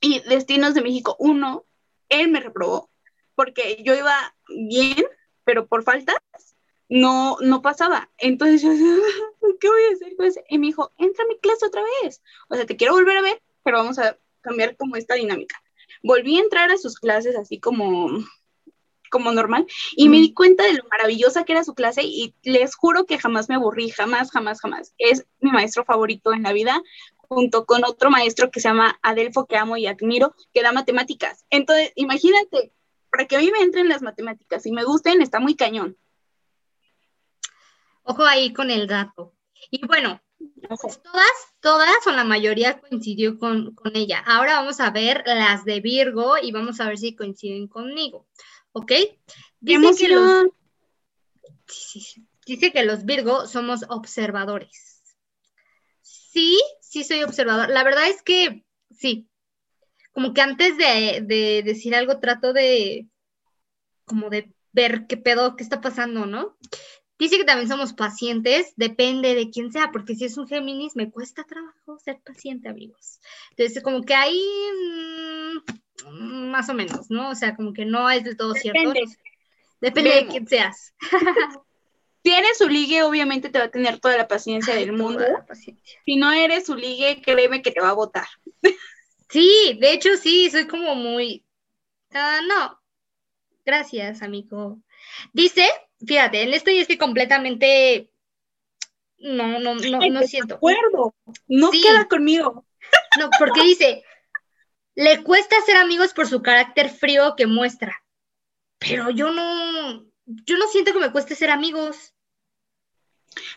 [0.00, 1.64] Y Destinos de México 1,
[2.08, 2.90] él me reprobó,
[3.34, 5.04] porque yo iba bien,
[5.44, 6.16] pero por faltas
[6.88, 8.10] no, no pasaba.
[8.18, 8.70] Entonces yo,
[9.60, 10.14] ¿qué voy a hacer?
[10.16, 12.22] Pues, y me dijo, entra a mi clase otra vez.
[12.48, 15.62] O sea, te quiero volver a ver, pero vamos a cambiar como esta dinámica.
[16.04, 18.08] Volví a entrar a sus clases así como,
[19.10, 22.76] como normal y me di cuenta de lo maravillosa que era su clase y les
[22.76, 24.94] juro que jamás me aburrí, jamás, jamás, jamás.
[24.98, 26.82] Es mi maestro favorito en la vida,
[27.16, 31.44] junto con otro maestro que se llama Adelfo, que amo y admiro, que da matemáticas.
[31.50, 32.72] Entonces, imagínate,
[33.10, 35.96] para que a mí me entren las matemáticas y me gusten, está muy cañón.
[38.02, 39.32] Ojo ahí con el dato.
[39.70, 40.20] Y bueno,
[40.80, 41.30] pues todas,
[41.60, 44.22] todas o la mayoría coincidió con, con ella.
[44.26, 48.26] Ahora vamos a ver las de Virgo y vamos a ver si coinciden conmigo.
[48.72, 48.92] ¿Ok?
[49.60, 50.46] Dice que, los,
[52.46, 55.02] dice que los Virgo somos observadores.
[56.02, 57.68] Sí, sí soy observador.
[57.70, 59.28] La verdad es que sí.
[60.12, 63.08] Como que antes de, de decir algo trato de
[64.04, 66.56] como de ver qué pedo, qué está pasando, ¿no?
[67.18, 71.10] Dice que también somos pacientes, depende de quién sea, porque si es un Géminis me
[71.10, 73.20] cuesta trabajo ser paciente, amigos.
[73.50, 74.42] Entonces, como que ahí
[76.06, 77.30] mmm, más o menos, ¿no?
[77.30, 78.80] O sea, como que no es del todo cierto.
[78.80, 79.16] Depende.
[79.80, 80.24] Depende Vemos.
[80.24, 80.94] de quién seas.
[82.24, 85.22] Si eres su ligue, obviamente te va a tener toda la paciencia del mundo.
[85.46, 86.00] Paciencia.
[86.06, 88.26] Si no eres su ligue, créeme que te va a votar.
[89.28, 91.44] Sí, de hecho sí, soy como muy...
[92.12, 92.80] Ah, no,
[93.66, 94.78] gracias, amigo.
[95.34, 95.68] Dice,
[96.06, 98.10] fíjate, en esto yo estoy completamente...
[99.18, 100.56] No, no, no, Ay, no siento.
[100.56, 101.14] acuerdo.
[101.48, 101.80] No Sí.
[101.82, 102.66] queda conmigo.
[103.18, 104.02] No, porque dice,
[104.94, 108.02] le cuesta ser amigos por su carácter frío que muestra.
[108.78, 112.12] Pero yo no, yo no siento que me cueste ser amigos.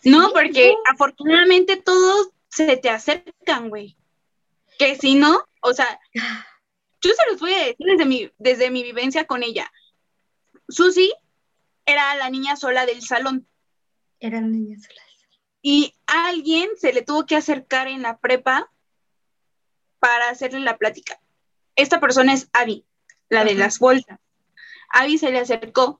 [0.04, 0.78] No, porque no.
[0.94, 3.98] afortunadamente todos se te acercan, güey.
[4.80, 8.84] Que si no, o sea, yo se los voy a decir desde mi, desde mi
[8.84, 9.70] vivencia con ella.
[10.70, 11.12] Susi
[11.88, 13.48] era la niña sola del salón.
[14.20, 15.06] Eran niñas solas.
[15.62, 18.72] y alguien se le tuvo que acercar en la prepa
[20.00, 21.20] para hacerle la plática.
[21.76, 22.86] Esta persona es Abby,
[23.30, 24.20] la de las bolsas.
[24.90, 26.00] Abby se le acercó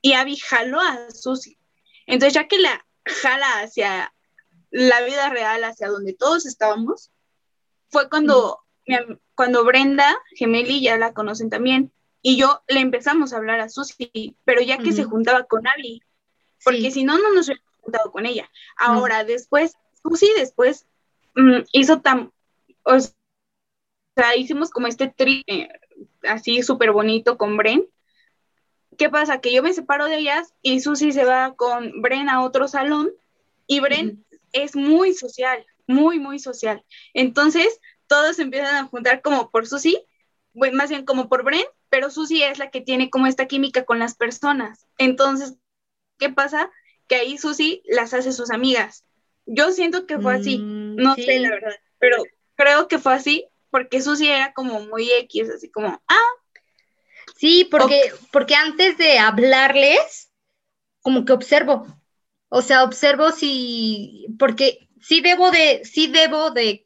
[0.00, 1.58] y Abby jaló a Susi.
[2.06, 4.12] Entonces, ya que la jala hacia
[4.70, 7.10] la vida real, hacia donde todos estábamos,
[7.88, 8.64] fue cuando,
[9.34, 11.92] cuando Brenda, Gemeli, ya la conocen también,
[12.28, 16.02] y yo le empezamos a hablar a Susi, pero ya que se juntaba con Abby,
[16.64, 18.50] porque si no, no nos hubiéramos juntado con ella.
[18.76, 20.88] Ahora, después, Susi después
[21.36, 22.32] mm, hizo tan,
[22.82, 25.68] o sea, hicimos como este tri eh,
[26.24, 27.86] así súper bonito con Bren.
[28.98, 29.40] ¿Qué pasa?
[29.40, 33.12] Que yo me separo de ellas y Susi se va con Bren a otro salón
[33.68, 36.84] y Bren es muy social, muy, muy social.
[37.14, 40.04] Entonces, todos empiezan a juntar como por Susi,
[40.54, 43.84] bueno, más bien como por Bren, pero Susi es la que tiene como esta química
[43.84, 44.86] con las personas.
[44.98, 45.54] Entonces,
[46.18, 46.70] ¿qué pasa?
[47.06, 49.04] Que ahí Susi las hace sus amigas.
[49.46, 52.22] Yo siento que fue así, mm, no sé la verdad, pero
[52.56, 56.30] creo que fue así porque Susi era como muy X, así como, ah.
[57.36, 60.32] Sí, porque, porque antes de hablarles,
[61.02, 61.86] como que observo,
[62.48, 66.84] o sea, observo si, porque sí debo de, sí debo de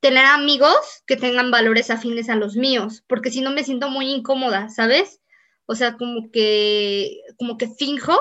[0.00, 4.10] tener amigos que tengan valores afines a los míos, porque si no me siento muy
[4.10, 5.20] incómoda, ¿sabes?
[5.66, 8.16] O sea, como que, como que finjo,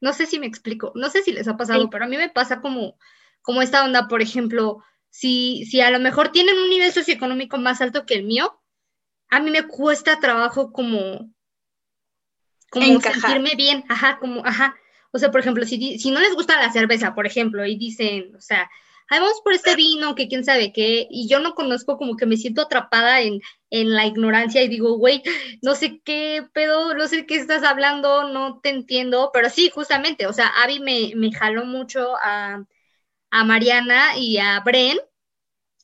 [0.00, 2.28] no sé si me explico, no sé si les ha pasado, pero a mí me
[2.28, 2.98] pasa como,
[3.42, 7.80] como esta onda, por ejemplo, si, si a lo mejor tienen un nivel socioeconómico más
[7.80, 8.60] alto que el mío,
[9.30, 11.32] a mí me cuesta trabajo como,
[12.70, 14.76] como sentirme bien, ajá, como, ajá.
[15.12, 18.34] O sea, por ejemplo, si, si no les gusta la cerveza, por ejemplo, y dicen,
[18.36, 18.70] o sea,
[19.18, 22.36] vamos por este vino, que quién sabe qué, y yo no conozco, como que me
[22.36, 25.22] siento atrapada en, en la ignorancia y digo, güey,
[25.62, 30.26] no sé qué pedo, no sé qué estás hablando, no te entiendo, pero sí, justamente,
[30.26, 32.64] o sea, Abby me, me jaló mucho a,
[33.30, 34.98] a Mariana y a Bren,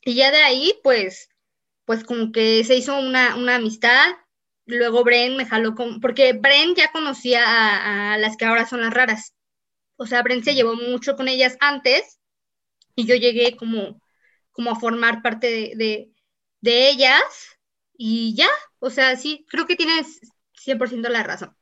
[0.03, 1.29] y ya de ahí, pues,
[1.85, 4.15] pues como que se hizo una, una amistad,
[4.65, 8.81] luego Bren me jaló con, porque Bren ya conocía a, a, las que ahora son
[8.81, 9.33] las raras,
[9.97, 12.16] o sea, Bren se llevó mucho con ellas antes,
[12.97, 14.01] y yo llegué como,
[14.51, 16.09] como a formar parte de,
[16.61, 17.21] de, ellas
[17.95, 20.19] y ya, o sea, sí, creo que tienes
[20.65, 21.55] 100% la razón.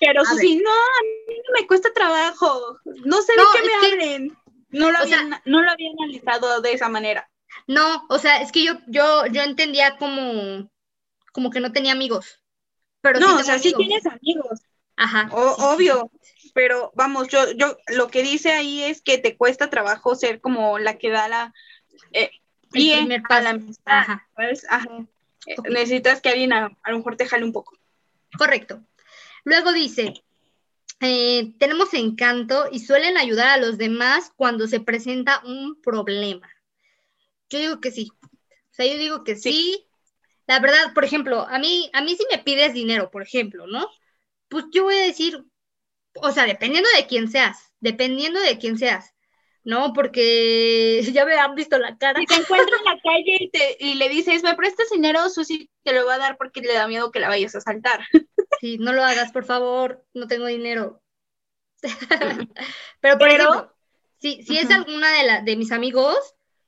[0.00, 4.36] Pero si no, a mí no me cuesta trabajo, no sé de qué me hablen,
[4.70, 7.30] no lo, había, no lo había analizado de esa manera.
[7.68, 10.68] No, o sea, es que yo, yo, yo entendía como,
[11.32, 12.42] como que no tenía amigos.
[13.00, 14.60] Pero no, o sea, sí tienes amigos.
[14.96, 15.28] Ajá.
[15.32, 16.10] obvio
[16.54, 20.78] pero vamos, yo, yo, lo que dice ahí es que te cuesta trabajo ser como
[20.78, 21.54] la que da la
[22.12, 22.30] eh,
[22.70, 24.04] pie a la amistad,
[25.46, 27.76] eh, Necesitas que alguien a, lo mejor te jale un poco.
[28.36, 28.82] Correcto.
[29.44, 30.22] Luego dice,
[31.00, 36.48] eh, tenemos encanto y suelen ayudar a los demás cuando se presenta un problema.
[37.48, 38.12] Yo digo que sí.
[38.22, 39.52] O sea, yo digo que sí.
[39.52, 39.86] sí.
[40.46, 43.88] La verdad, por ejemplo, a mí, a mí si me pides dinero, por ejemplo, ¿no?
[44.48, 45.44] Pues yo voy a decir,
[46.14, 49.14] o sea, dependiendo de quién seas, dependiendo de quién seas,
[49.64, 49.92] ¿no?
[49.92, 52.20] Porque ya me han visto la cara.
[52.20, 55.70] Si te encuentras en la calle y, te, y le dices, me prestas dinero, Susi
[55.82, 58.00] te lo va a dar porque le da miedo que la vayas a saltar.
[58.60, 61.00] Sí, no lo hagas, por favor, no tengo dinero.
[63.00, 63.74] Pero, por ejemplo,
[64.18, 66.18] si, si es alguna de, la, de mis amigos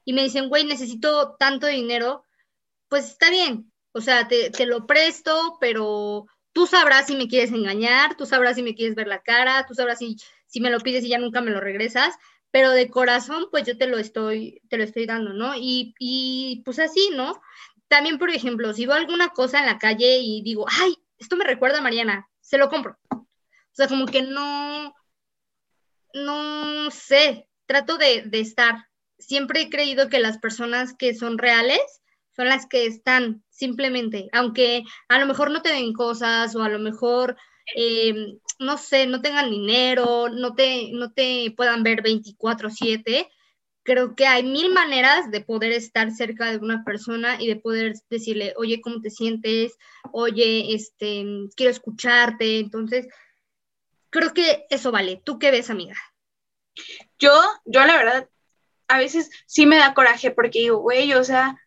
[0.02, 2.24] y me dicen, güey, necesito tanto dinero,
[2.88, 3.70] pues está bien.
[3.92, 8.56] O sea, te, te lo presto, pero Tú sabrás si me quieres engañar, tú sabrás
[8.56, 11.18] si me quieres ver la cara, tú sabrás si, si me lo pides y ya
[11.18, 12.14] nunca me lo regresas,
[12.50, 15.54] pero de corazón, pues yo te lo estoy, te lo estoy dando, ¿no?
[15.56, 17.40] Y, y pues así, ¿no?
[17.88, 21.44] También, por ejemplo, si veo alguna cosa en la calle y digo, ay, esto me
[21.44, 22.98] recuerda a Mariana, se lo compro.
[23.10, 23.26] O
[23.72, 24.94] sea, como que no,
[26.12, 28.88] no sé, trato de, de estar.
[29.18, 32.01] Siempre he creído que las personas que son reales
[32.34, 36.68] son las que están simplemente, aunque a lo mejor no te den cosas o a
[36.68, 37.36] lo mejor,
[37.76, 43.28] eh, no sé, no tengan dinero, no te, no te puedan ver 24/7,
[43.82, 47.94] creo que hay mil maneras de poder estar cerca de una persona y de poder
[48.10, 49.76] decirle, oye, ¿cómo te sientes?
[50.12, 51.24] Oye, este,
[51.56, 52.60] quiero escucharte.
[52.60, 53.08] Entonces,
[54.10, 55.20] creo que eso vale.
[55.24, 55.96] ¿Tú qué ves, amiga?
[57.18, 57.32] Yo,
[57.64, 58.28] yo la verdad,
[58.88, 61.58] a veces sí me da coraje porque digo, güey, o sea,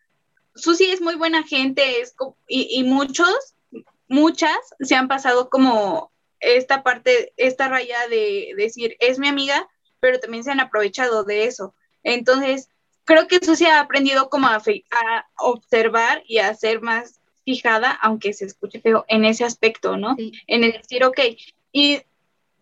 [0.56, 2.14] Susi es muy buena gente es,
[2.48, 3.54] y, muchos,
[4.08, 9.68] muchas se han pasado como esta parte, esta raya de decir, es mi amiga,
[10.00, 11.74] pero también se han aprovechado de eso.
[12.02, 12.68] Entonces,
[13.04, 14.62] creo que Susi ha aprendido como a,
[15.38, 20.16] observar y a ser más fijada, aunque se escuche feo, en ese aspecto, ¿no?
[20.46, 21.20] En el decir, ok,
[21.72, 22.00] y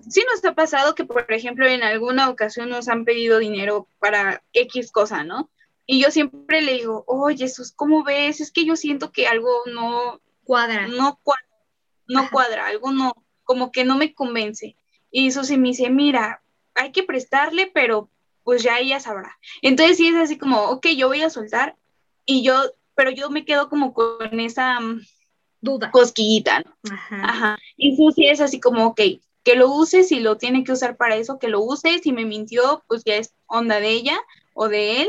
[0.08, 4.42] sí nos ha pasado que, por ejemplo, en alguna ocasión nos han pedido dinero para
[4.52, 5.50] X cosa, ¿no?
[5.86, 8.40] Y yo siempre le digo, oye, Jesús, ¿cómo ves?
[8.40, 10.88] Es que yo siento que algo no cuadra.
[10.88, 11.46] No cuadra,
[12.06, 13.12] no cuadra, algo no,
[13.44, 14.76] como que no me convence.
[15.10, 16.42] Y Susi me dice, mira,
[16.74, 18.10] hay que prestarle, pero
[18.42, 19.38] pues ya ella sabrá.
[19.62, 21.76] Entonces sí es así como, ok, yo voy a soltar
[22.26, 22.54] y yo,
[22.94, 25.02] pero yo me quedo como con esa mm,
[25.60, 25.90] duda.
[25.90, 26.74] Cosquillita, ¿no?
[26.90, 27.22] Ajá.
[27.24, 27.58] Ajá.
[27.76, 29.00] Y Susi es así como, ok,
[29.44, 32.24] que lo use, si lo tiene que usar para eso, que lo use, si me
[32.24, 34.18] mintió, pues ya es onda de ella
[34.54, 35.08] o de él,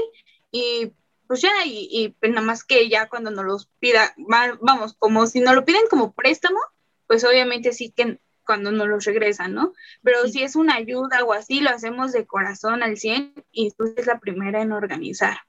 [0.55, 0.93] y
[1.27, 4.13] pues ya, y, pues nada más que ya cuando nos los pida,
[4.61, 6.59] vamos, como si nos lo piden como préstamo,
[7.07, 9.73] pues obviamente sí que cuando nos los regresan, ¿no?
[10.01, 13.93] Pero si es una ayuda o así, lo hacemos de corazón al 100 y tú
[13.97, 15.39] es la primera en organizar.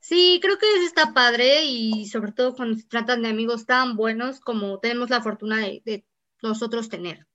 [0.00, 3.96] Sí, creo que eso está padre y sobre todo cuando se tratan de amigos tan
[3.96, 6.06] buenos como tenemos la fortuna de
[6.40, 7.26] nosotros tener.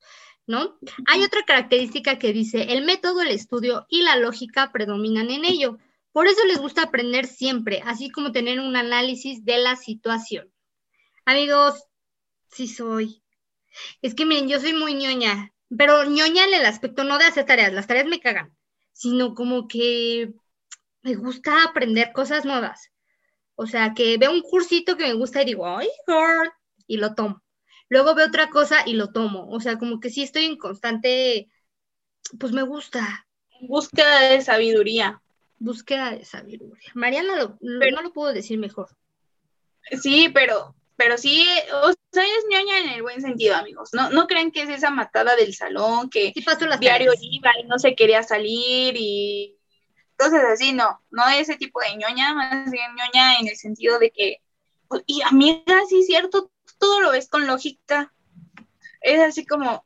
[0.47, 0.77] ¿no?
[1.07, 5.77] Hay otra característica que dice, el método, el estudio y la lógica predominan en ello.
[6.17, 10.51] Por eso les gusta aprender siempre, así como tener un análisis de la situación.
[11.25, 11.83] Amigos,
[12.49, 13.21] sí soy.
[14.01, 17.45] Es que miren, yo soy muy ñoña, pero ñoña en el aspecto no de hacer
[17.45, 18.57] tareas, las tareas me cagan,
[18.93, 20.33] sino como que
[21.03, 22.91] me gusta aprender cosas nuevas.
[23.53, 26.51] O sea, que veo un cursito que me gusta y digo, ay, girl,
[26.87, 27.43] y lo tomo
[27.89, 29.47] luego veo otra cosa y lo tomo.
[29.51, 31.47] O sea, como que sí estoy en constante,
[32.39, 33.27] pues me gusta.
[33.61, 35.21] Búsqueda de sabiduría.
[35.59, 36.91] Búsqueda de sabiduría.
[36.93, 38.89] Mariana no lo puedo decir mejor.
[40.01, 41.45] Sí, pero, pero sí,
[41.83, 43.89] o sea, es ñoña en el buen sentido, amigos.
[43.93, 46.33] No, no creen que es esa matada del salón que
[46.79, 49.57] diario iba y no se quería salir y
[50.19, 54.09] entonces así, no, no ese tipo de ñoña, más bien ñoña en el sentido de
[54.09, 54.41] que,
[55.05, 58.11] y amiga, sí es cierto, todo lo ves con lógica.
[59.01, 59.85] Es así como,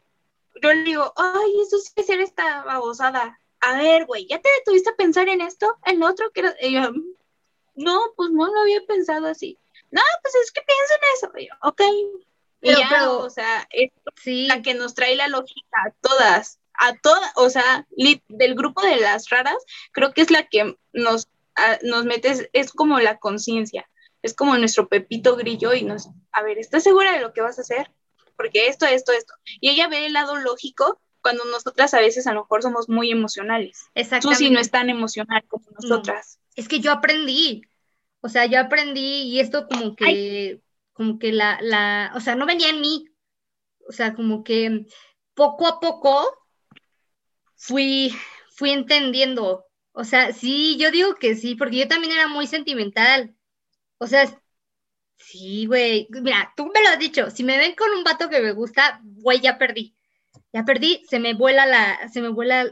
[0.62, 3.41] yo le digo, ay, eso sí es ser esta babosada.
[3.62, 5.78] A ver, güey, ¿ya te detuviste a pensar en esto?
[5.86, 6.32] ¿En lo otro?
[6.32, 6.92] que yo,
[7.76, 9.58] no, pues no lo había pensado así.
[9.92, 11.32] No, pues es que pienso en eso.
[11.38, 11.82] Y yo, ok.
[12.62, 13.92] y ya, o sea, es
[14.26, 17.88] la que nos trae la lógica a todas, a todas, o sea,
[18.28, 21.28] del grupo de las raras, creo que es la que nos,
[21.84, 23.88] nos metes, es como la conciencia
[24.22, 27.58] es como nuestro Pepito Grillo y nos, a ver, ¿estás segura de lo que vas
[27.58, 27.92] a hacer?
[28.36, 29.34] Porque esto, esto, esto.
[29.60, 33.12] Y ella ve el lado lógico cuando nosotras a veces a lo mejor somos muy
[33.12, 33.86] emocionales.
[33.96, 34.40] Exactamente.
[34.40, 36.40] Tú sí no es tan emocional como nosotras.
[36.56, 37.64] Es que yo aprendí,
[38.22, 40.62] o sea, yo aprendí y esto como que,
[40.94, 43.06] como que la, la, o sea, no venía en mí.
[43.88, 44.86] O sea, como que
[45.34, 46.38] poco a poco
[47.56, 48.14] fui,
[48.56, 49.66] fui entendiendo.
[49.92, 53.36] O sea, sí, yo digo que sí, porque yo también era muy sentimental.
[53.98, 54.26] O sea,
[55.18, 56.08] sí, güey.
[56.10, 57.30] Mira, tú me lo has dicho.
[57.32, 59.96] Si me ven con un vato que me gusta, güey, ya perdí.
[60.54, 62.66] Ya perdí, se me vuela la, se me vuela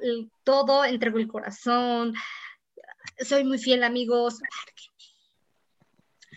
[0.44, 2.14] todo, entrego el corazón.
[3.20, 4.40] Soy muy fiel, amigos.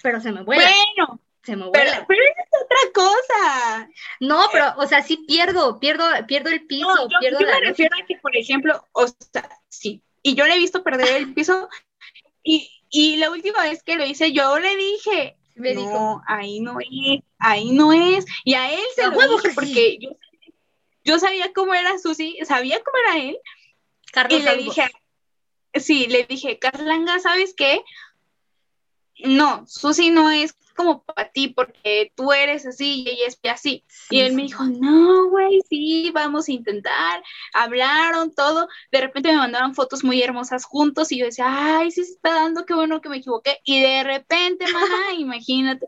[0.03, 0.65] Pero se me vuela.
[0.65, 2.05] Bueno, se me vuela.
[2.07, 3.89] Pero, es otra cosa.
[4.21, 7.61] No, pero, o sea, sí pierdo, pierdo, pierdo el piso, no, yo, pierdo yo me
[7.61, 11.35] refiero a que, por ejemplo, o sea, sí, y yo le he visto perder el
[11.35, 11.69] piso
[12.43, 16.61] y, y la última vez que lo hice, yo le dije, me no, dijo, ahí
[16.61, 18.25] no es, ahí no es.
[18.45, 20.11] Y a él se lo dije porque yo,
[21.05, 23.39] yo, sabía cómo era Susi, sabía cómo era él.
[24.13, 24.91] Carlos y le dije,
[25.75, 27.83] sí, le dije, Carlanga, ¿sabes qué?
[29.25, 33.85] No, Susi no es como para ti porque tú eres así y ella es así.
[34.11, 37.23] y él me dijo, no, güey, sí, vamos a intentar.
[37.53, 38.69] Hablaron todo.
[38.91, 41.47] De repente me mandaron fotos muy hermosas juntos y yo decía,
[41.79, 43.59] ay, sí se está dando, qué bueno que me equivoqué.
[43.65, 45.87] Y de repente, mamá, imagínate.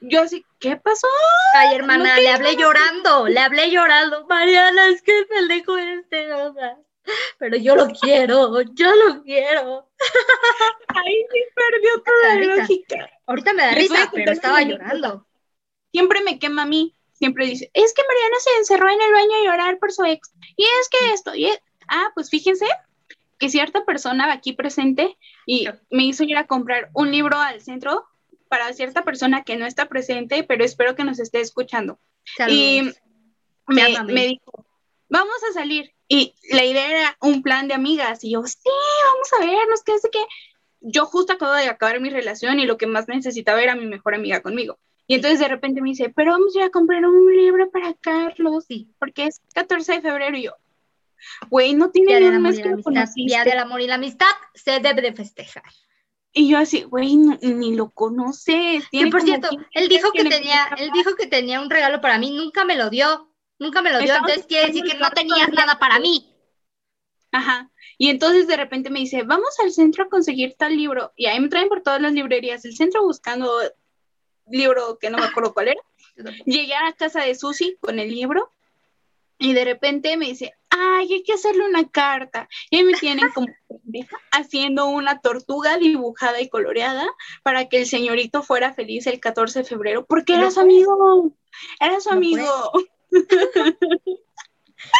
[0.00, 1.06] Yo así, ¿qué pasó?
[1.54, 4.26] Ay, hermana, le hablé llorando, le hablé llorando.
[4.26, 6.28] Mariana, es que el dejo este,
[7.38, 9.88] pero yo lo quiero, yo lo quiero.
[10.88, 13.10] Ahí sí perdió toda la lógica.
[13.26, 15.26] Ahorita me da risa, pero estaba llorando.
[15.92, 19.36] Siempre me quema a mí, siempre dice, es que Mariana se encerró en el baño
[19.36, 20.32] a llorar por su ex.
[20.56, 21.50] Y es que esto, y
[21.88, 22.66] ah, pues fíjense
[23.38, 25.16] que cierta persona aquí presente
[25.46, 28.04] y me hizo ir a comprar un libro al centro
[28.48, 31.98] para cierta persona que no está presente, pero espero que nos esté escuchando.
[32.48, 32.82] Y
[33.66, 34.66] me, me dijo,
[35.08, 35.92] vamos a salir.
[36.08, 38.24] Y la idea era un plan de amigas.
[38.24, 40.24] Y yo, sí, vamos a vernos, qué sé qué.
[40.80, 44.14] Yo justo acabo de acabar mi relación y lo que más necesitaba era mi mejor
[44.14, 44.78] amiga conmigo.
[45.06, 47.94] Y entonces de repente me dice, pero vamos a ir a comprar un libro para
[47.94, 50.36] Carlos, sí, porque es 14 de febrero.
[50.36, 50.52] Y yo,
[51.48, 52.74] güey, no tiene ni un mes que
[53.14, 55.64] Día del amor y la amistad se debe de festejar.
[56.38, 58.84] Y yo así, güey, ni lo conoces.
[59.10, 62.64] por cierto, él dijo que, tenía, él dijo que tenía un regalo para mí, nunca
[62.64, 63.34] me lo dio.
[63.58, 66.32] Nunca me lo dio, entonces quiere decir que no tenías nada para mí.
[67.32, 67.72] Ajá.
[67.98, 71.12] Y entonces de repente me dice, vamos al centro a conseguir tal libro.
[71.16, 73.50] Y ahí me traen por todas las librerías del centro buscando
[74.46, 75.80] libro que no me acuerdo cuál era.
[76.46, 78.52] Llegué a la casa de Susi con el libro
[79.38, 82.48] y de repente me dice, ay, hay que hacerle una carta.
[82.70, 83.46] Y me tienen como
[84.32, 87.06] haciendo una tortuga dibujada y coloreada
[87.42, 91.32] para que el señorito fuera feliz el 14 de febrero, porque era su amigo,
[91.80, 92.72] era su amigo.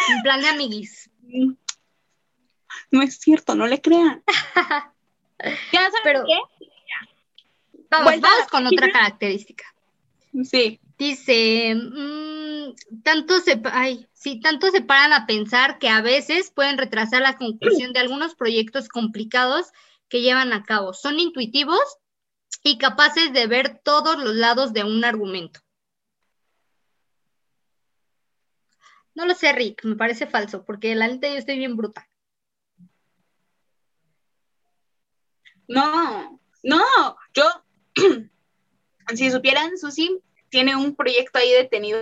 [0.08, 1.08] En plan de amiguis.
[2.90, 4.24] No es cierto, no le crean.
[5.72, 6.66] ¿Ya saben Pero, qué?
[7.88, 9.64] Vamos, vamos con otra característica.
[10.42, 10.80] Sí.
[10.98, 12.37] Dice, mmm,
[13.02, 13.60] tanto se,
[14.42, 18.88] tanto se paran a pensar que a veces pueden retrasar la conclusión de algunos proyectos
[18.88, 19.72] complicados
[20.08, 20.94] que llevan a cabo.
[20.94, 21.80] Son intuitivos
[22.62, 25.60] y capaces de ver todos los lados de un argumento.
[29.14, 32.08] No lo sé, Rick, me parece falso, porque la neta yo estoy bien bruta.
[35.66, 37.44] No, no, yo,
[39.14, 42.00] si supieran, Susi tiene un proyecto ahí detenido.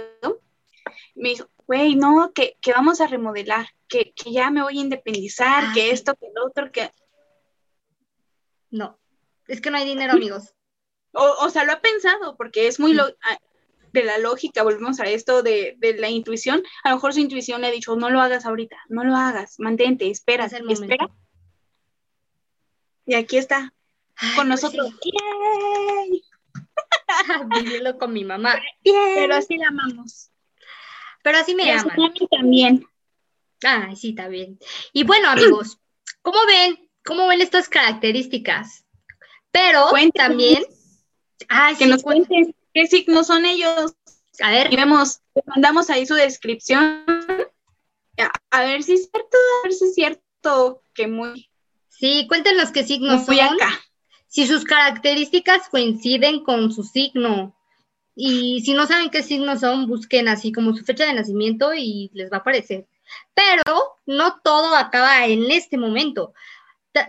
[1.16, 5.72] Me dijo, güey, no, que, vamos a remodelar, que, ya me voy a independizar, ah,
[5.74, 6.90] que esto, que lo otro, que...
[8.70, 8.98] No,
[9.48, 10.54] es que no hay dinero, amigos.
[11.12, 13.38] O, sea, lo ha pensado, porque es muy ah,
[13.92, 16.62] de la lógica, volvemos a esto de, la intuición.
[16.84, 19.58] A lo mejor su intuición le ha dicho, no lo hagas ahorita, no lo hagas,
[19.58, 21.08] mantente, espera, espera.
[23.06, 23.72] Y aquí está,
[24.34, 24.92] con pues nosotros.
[27.54, 28.60] Vivirlo con mi mamá.
[28.82, 30.30] Pero así la amamos.
[31.26, 32.14] Pero así me aman.
[32.30, 32.86] también.
[33.64, 34.60] Ay, sí, bien.
[34.92, 35.76] Y bueno, amigos,
[36.22, 36.88] ¿cómo ven?
[37.04, 38.84] ¿Cómo ven estas características?
[39.50, 40.64] Pero también.
[41.48, 43.96] Ay, que nos cuenten qué signos son ellos.
[44.38, 44.72] A ver.
[44.72, 47.04] Y vemos, mandamos ahí su descripción.
[48.50, 51.50] A ver si es cierto, a ver si es cierto que muy.
[51.88, 53.40] Sí, cuéntenos qué signos son.
[53.40, 53.80] acá
[54.28, 57.55] si sus características coinciden con su signo.
[58.18, 62.10] Y si no saben qué signos son, busquen así como su fecha de nacimiento y
[62.14, 62.86] les va a aparecer.
[63.34, 63.62] Pero
[64.06, 66.32] no todo acaba en este momento.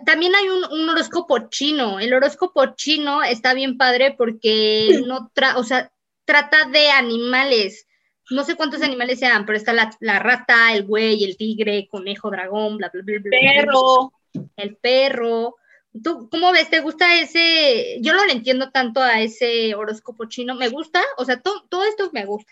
[0.06, 2.02] también hay un, horóscopo chino.
[2.02, 5.94] El horóscopo chino está bien padre porque no o sea,
[6.26, 7.88] trata de animales.
[8.30, 12.30] No sé cuántos animales sean, pero está la, la rata, el güey, el tigre, conejo,
[12.30, 13.32] dragón, bla, bla, bla, bla.
[13.32, 14.12] Perro.
[14.58, 15.56] El perro.
[16.04, 16.70] ¿Tú cómo ves?
[16.70, 17.98] ¿Te gusta ese?
[18.02, 20.56] Yo no le entiendo tanto a ese horóscopo chino.
[20.56, 22.52] Me gusta, o sea, todo esto me gusta,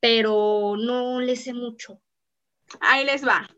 [0.00, 2.00] pero no le sé mucho.
[2.80, 3.48] Ahí les va.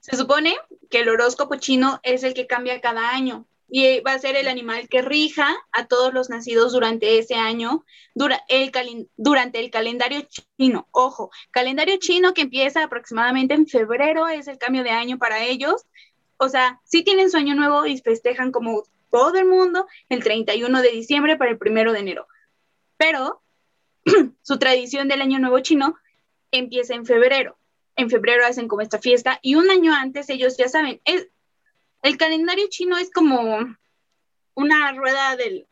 [0.00, 0.56] Se supone
[0.90, 4.48] que el horóscopo chino es el que cambia cada año y va a ser el
[4.48, 7.84] animal que rija a todos los nacidos durante ese año,
[8.48, 10.88] el durante el calendario chino.
[10.90, 15.84] Ojo, calendario chino que empieza aproximadamente en febrero, es el cambio de año para ellos
[16.38, 20.82] o sea, sí tienen su año nuevo y festejan como todo el mundo el 31
[20.82, 22.26] de diciembre para el primero de enero.
[22.96, 23.42] Pero
[24.42, 25.96] su tradición del año nuevo chino
[26.50, 27.58] empieza en febrero.
[27.96, 31.28] En febrero hacen como esta fiesta y un año antes ellos ya saben, es,
[32.02, 33.76] el calendario chino es como
[34.54, 35.66] una rueda del...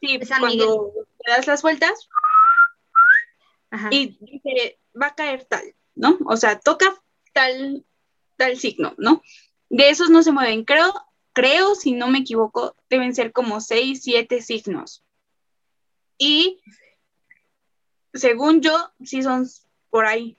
[0.00, 0.92] Sí, cuando
[1.24, 2.08] te das las vueltas
[3.90, 6.18] y dice, va a caer tal, ¿no?
[6.26, 6.94] O sea, toca
[7.32, 7.86] tal,
[8.36, 9.22] tal signo, ¿no?
[9.72, 10.64] De esos no se mueven.
[10.64, 10.92] Creo,
[11.32, 15.02] creo, si no me equivoco, deben ser como seis, siete signos.
[16.18, 16.60] Y
[18.12, 19.48] según yo, sí son
[19.88, 20.36] por ahí.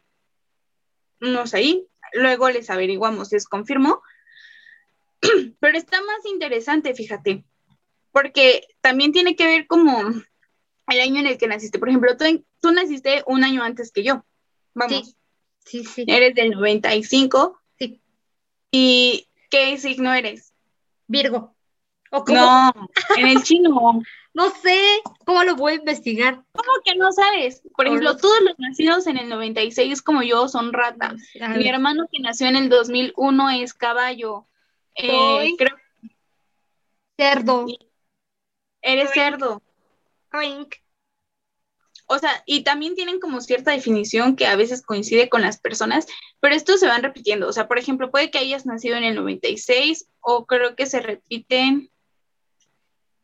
[1.19, 1.87] Unos ahí.
[2.13, 4.03] Luego les averiguamos, les confirmo.
[5.59, 7.43] Pero está más interesante, fíjate.
[8.11, 9.99] Porque también tiene que ver como
[10.89, 11.79] el año en el que naciste.
[11.79, 14.23] Por ejemplo, tú, tú naciste un año antes que yo.
[14.75, 15.15] Vamos.
[15.65, 16.05] Sí, sí, sí.
[16.07, 17.62] Eres del 95.
[18.75, 20.51] ¿Y qué signo eres?
[21.05, 21.55] Virgo.
[22.09, 22.73] ¿O No,
[23.15, 24.01] en el chino.
[24.33, 24.79] no sé,
[25.25, 26.43] ¿cómo lo voy a investigar?
[26.53, 27.61] ¿Cómo que no sabes?
[27.77, 31.21] Por ejemplo, todos los nacidos en el 96 como yo son ratas.
[31.55, 34.47] Mi hermano que nació en el 2001 es caballo.
[34.95, 35.77] Eh, creo...
[37.15, 37.67] Cerdo.
[38.81, 39.61] Eres cerdo.
[42.13, 46.05] O sea, y también tienen como cierta definición que a veces coincide con las personas,
[46.39, 47.47] pero estos se van repitiendo.
[47.47, 50.99] O sea, por ejemplo, puede que hayas nacido en el 96 o creo que se
[50.99, 51.89] repiten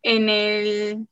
[0.02, 1.08] en el,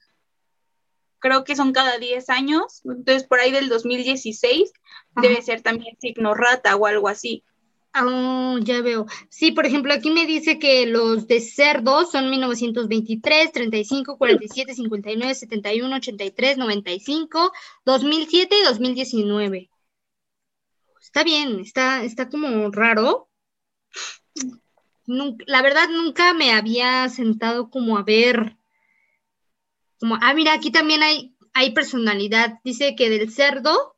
[1.20, 4.72] creo que son cada 10 años, entonces por ahí del 2016
[5.22, 7.44] debe ser también signo rata o algo así.
[7.96, 9.06] Oh, ya veo.
[9.30, 15.36] Sí, por ejemplo, aquí me dice que los de cerdo son 1923, 35, 47, 59,
[15.36, 17.52] 71, 83, 95,
[17.86, 19.70] 2007 y 2019.
[21.02, 23.30] está bien, está, está como raro.
[25.06, 28.58] la verdad nunca me había sentado como a ver,
[30.00, 32.60] como, ah, mira, aquí también hay, hay personalidad.
[32.64, 33.97] Dice que del cerdo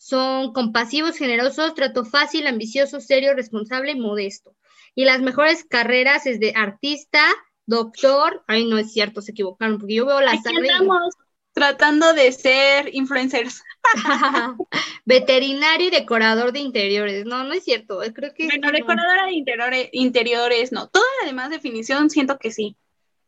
[0.00, 4.56] son compasivos, generosos, trato fácil, ambicioso, serio, responsable y modesto.
[4.94, 7.22] Y las mejores carreras es de artista,
[7.66, 11.14] doctor, ay, no es cierto, se equivocaron, porque yo veo la Aquí estamos
[11.52, 13.62] tratando de ser influencers.
[15.04, 17.26] Veterinario y decorador de interiores.
[17.26, 18.00] No, no es cierto.
[18.14, 18.46] Creo que.
[18.46, 20.88] Bueno, decoradora de interiores, interiores, no.
[20.88, 22.74] Toda la demás definición siento que sí.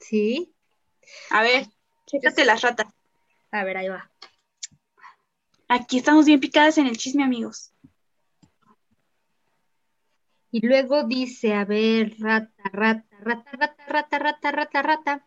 [0.01, 0.55] Sí.
[1.29, 1.67] A ver,
[2.07, 2.87] chécate las ratas.
[3.51, 4.11] A ver, ahí va.
[5.75, 7.73] Aquí estamos bien picadas en el chisme, amigos.
[10.51, 15.27] Y luego dice, a ver, rata, rata, rata, rata, rata, rata, rata, rata.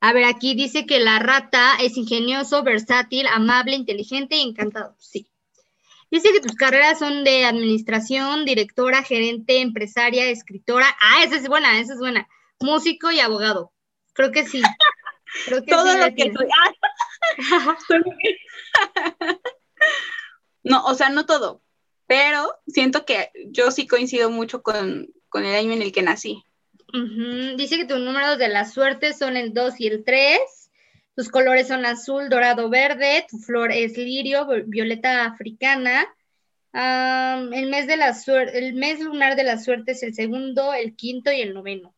[0.00, 4.96] A ver, aquí dice que la rata es ingenioso, versátil, amable, inteligente y encantado.
[4.98, 5.28] Sí.
[6.10, 10.86] Dice que tus carreras son de administración, directora, gerente, empresaria, escritora.
[10.98, 12.26] Ah, esa es buena, esa es buena.
[12.58, 13.70] Músico y abogado.
[14.14, 14.62] Creo que sí.
[15.44, 16.48] Creo que Todo lo que soy.
[20.62, 21.62] no, o sea, no todo,
[22.06, 26.44] pero siento que yo sí coincido mucho con, con el año en el que nací.
[27.56, 30.40] Dice que tus números de la suerte son el 2 y el 3.
[31.14, 33.26] Tus colores son azul, dorado, verde.
[33.28, 36.06] Tu flor es lirio, violeta africana.
[36.72, 38.16] el, mes de la
[38.54, 41.94] el mes lunar de la suerte es el segundo, el quinto y el noveno.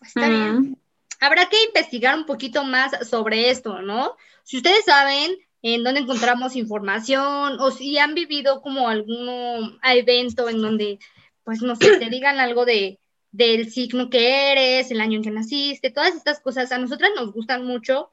[0.00, 0.78] Está bien.
[1.20, 4.16] Habrá que investigar un poquito más sobre esto, ¿no?
[4.44, 10.60] Si ustedes saben en dónde encontramos información o si han vivido como algún evento en
[10.60, 10.98] donde
[11.44, 12.98] pues no sé, te digan algo de
[13.32, 17.32] del signo que eres, el año en que naciste, todas estas cosas a nosotras nos
[17.32, 18.12] gustan mucho.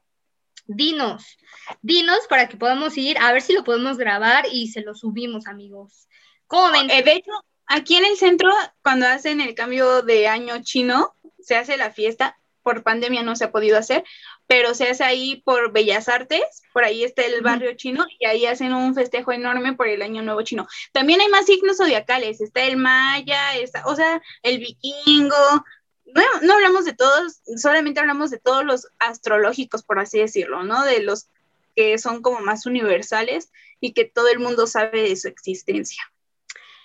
[0.66, 1.36] Dinos,
[1.82, 5.46] dinos para que podamos ir a ver si lo podemos grabar y se lo subimos,
[5.46, 6.08] amigos.
[6.46, 6.90] ¿Cómo ven?
[6.90, 7.32] Eh, de hecho,
[7.66, 8.50] aquí en el centro,
[8.82, 13.44] cuando hacen el cambio de año chino, se hace la fiesta, por pandemia no se
[13.44, 14.04] ha podido hacer,
[14.46, 18.46] pero se hace ahí por Bellas Artes, por ahí está el barrio chino y ahí
[18.46, 20.66] hacen un festejo enorme por el Año Nuevo chino.
[20.92, 25.64] También hay más signos zodiacales, está el maya, está, o sea, el vikingo.
[26.06, 30.84] No, no hablamos de todos, solamente hablamos de todos los astrológicos, por así decirlo, ¿no?
[30.84, 31.28] De los
[31.76, 36.02] que son como más universales y que todo el mundo sabe de su existencia.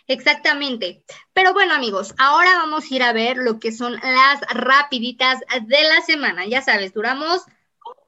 [0.07, 1.03] Exactamente.
[1.33, 5.83] Pero bueno, amigos, ahora vamos a ir a ver lo que son las rapiditas de
[5.83, 6.45] la semana.
[6.45, 7.41] Ya sabes, duramos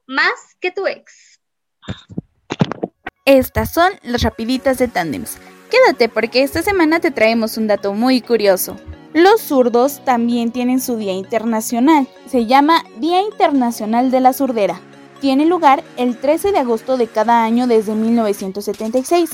[0.06, 1.40] más que tu ex.
[3.24, 5.38] Estas son las rapiditas de Tandems.
[5.70, 8.76] Quédate porque esta semana te traemos un dato muy curioso.
[9.12, 12.08] Los zurdos también tienen su Día Internacional.
[12.26, 14.80] Se llama Día Internacional de la Zurdera.
[15.20, 19.30] Tiene lugar el 13 de agosto de cada año desde 1976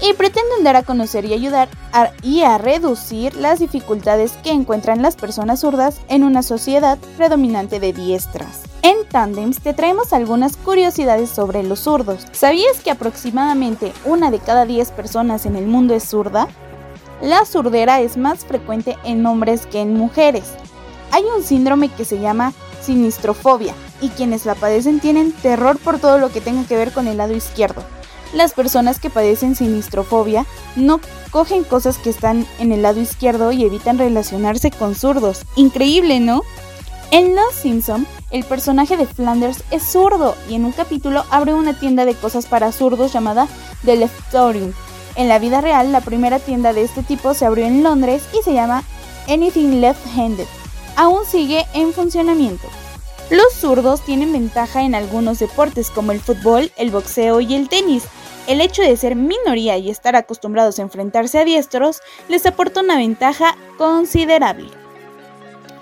[0.00, 1.68] y pretenden dar a conocer y ayudar
[2.22, 7.92] y a reducir las dificultades que encuentran las personas zurdas en una sociedad predominante de
[7.92, 8.62] diestras.
[8.82, 12.26] En Tandems te traemos algunas curiosidades sobre los zurdos.
[12.32, 16.48] ¿Sabías que aproximadamente una de cada 10 personas en el mundo es zurda?
[17.20, 20.44] La zurdera es más frecuente en hombres que en mujeres.
[21.10, 26.18] Hay un síndrome que se llama sinistrofobia y quienes la padecen tienen terror por todo
[26.18, 27.82] lo que tenga que ver con el lado izquierdo
[28.32, 31.00] las personas que padecen sinistrofobia no
[31.30, 35.42] cogen cosas que están en el lado izquierdo y evitan relacionarse con zurdos.
[35.56, 36.42] Increíble, ¿no?
[37.10, 41.78] En Los Simpson, el personaje de Flanders es zurdo y en un capítulo abre una
[41.78, 43.48] tienda de cosas para zurdos llamada
[43.84, 44.72] The Leftorium.
[45.14, 48.42] En la vida real, la primera tienda de este tipo se abrió en Londres y
[48.42, 48.84] se llama
[49.26, 50.46] Anything Left Handed.
[50.96, 52.68] Aún sigue en funcionamiento.
[53.30, 58.04] Los zurdos tienen ventaja en algunos deportes como el fútbol, el boxeo y el tenis,
[58.48, 62.96] el hecho de ser minoría y estar acostumbrados a enfrentarse a diestros les aporta una
[62.96, 64.68] ventaja considerable.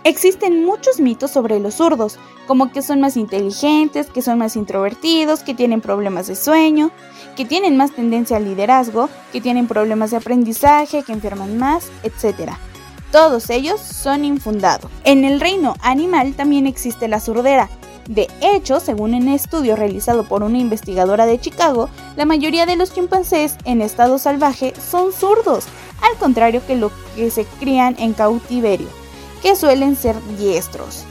[0.02, 5.40] Existen muchos mitos sobre los zurdos, como que son más inteligentes, que son más introvertidos,
[5.40, 6.90] que tienen problemas de sueño,
[7.36, 12.52] que tienen más tendencia al liderazgo, que tienen problemas de aprendizaje, que enferman más, etc.
[13.12, 14.90] Todos ellos son infundados.
[15.04, 17.68] En el reino animal también existe la surdera,
[18.08, 22.92] de hecho, según un estudio realizado por una investigadora de Chicago, la mayoría de los
[22.92, 25.64] chimpancés en estado salvaje son zurdos,
[26.02, 28.86] al contrario que los que se crían en cautiverio,
[29.42, 31.04] que suelen ser diestros.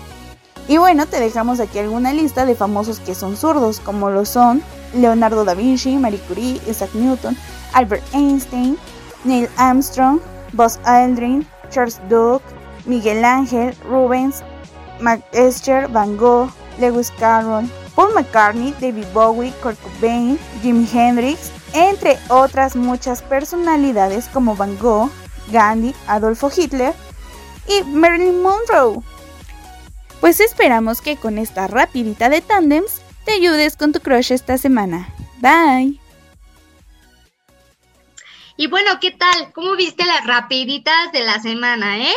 [0.67, 4.63] Y bueno, te dejamos aquí alguna lista de famosos que son zurdos, como lo son
[4.93, 7.35] Leonardo da Vinci, Marie Curie, Isaac Newton,
[7.73, 8.77] Albert Einstein,
[9.25, 10.19] Neil Armstrong,
[10.53, 12.43] Buzz Aldrin, Charles Duke,
[12.85, 14.43] Miguel Ángel, Rubens,
[15.33, 16.49] Escher, Van Gogh,
[16.79, 24.55] Lewis Carroll, Paul McCartney, David Bowie, Kurt Cobain, Jimi Hendrix, entre otras muchas personalidades como
[24.55, 25.09] Van Gogh,
[25.51, 26.93] Gandhi, Adolfo Hitler
[27.67, 29.01] y Marilyn Monroe.
[30.21, 35.13] Pues esperamos que con esta rapidita de tandems te ayudes con tu crush esta semana.
[35.39, 35.99] Bye.
[38.57, 39.51] Y bueno, ¿qué tal?
[39.53, 42.15] ¿Cómo viste las rapiditas de la semana, eh?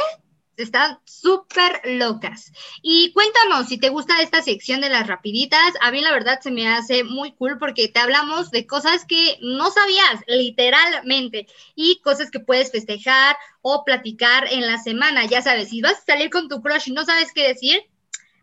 [0.56, 2.52] Están súper locas.
[2.82, 5.74] Y cuéntanos si te gusta esta sección de las rapiditas.
[5.80, 9.38] A mí la verdad se me hace muy cool porque te hablamos de cosas que
[9.40, 15.26] no sabías, literalmente, y cosas que puedes festejar o platicar en la semana.
[15.26, 17.82] Ya sabes, si vas a salir con tu crush y no sabes qué decir,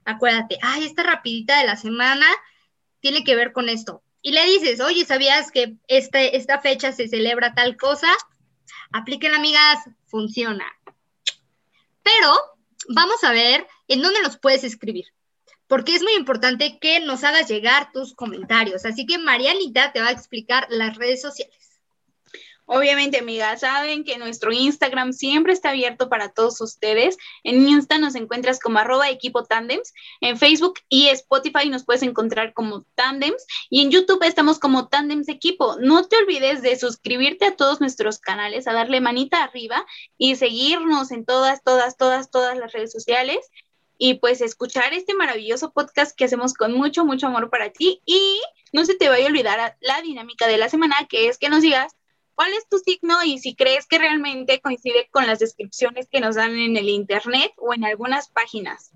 [0.03, 2.25] acuérdate, ay, esta rapidita de la semana
[2.99, 4.01] tiene que ver con esto.
[4.21, 8.07] Y le dices, oye, ¿sabías que este, esta fecha se celebra tal cosa?
[8.91, 10.65] Apliquen, amigas, funciona.
[12.01, 12.54] Pero
[12.89, 15.05] vamos a ver en dónde nos puedes escribir,
[15.67, 18.85] porque es muy importante que nos hagas llegar tus comentarios.
[18.85, 21.64] Así que Marianita te va a explicar las redes sociales.
[22.67, 27.15] Obviamente, amigas, saben que nuestro Instagram siempre está abierto para todos ustedes.
[27.43, 29.93] En Insta nos encuentras como arroba equipo tandems.
[30.19, 33.45] En Facebook y Spotify nos puedes encontrar como tandems.
[33.69, 35.75] Y en YouTube estamos como tandems equipo.
[35.79, 39.85] No te olvides de suscribirte a todos nuestros canales, a darle manita arriba
[40.17, 43.37] y seguirnos en todas, todas, todas, todas las redes sociales.
[43.99, 48.01] Y pues escuchar este maravilloso podcast que hacemos con mucho, mucho amor para ti.
[48.07, 48.41] Y
[48.73, 51.61] no se te vaya a olvidar la dinámica de la semana, que es que nos
[51.61, 51.95] digas
[52.35, 56.35] cuál es tu signo y si crees que realmente coincide con las descripciones que nos
[56.35, 58.91] dan en el Internet o en algunas páginas.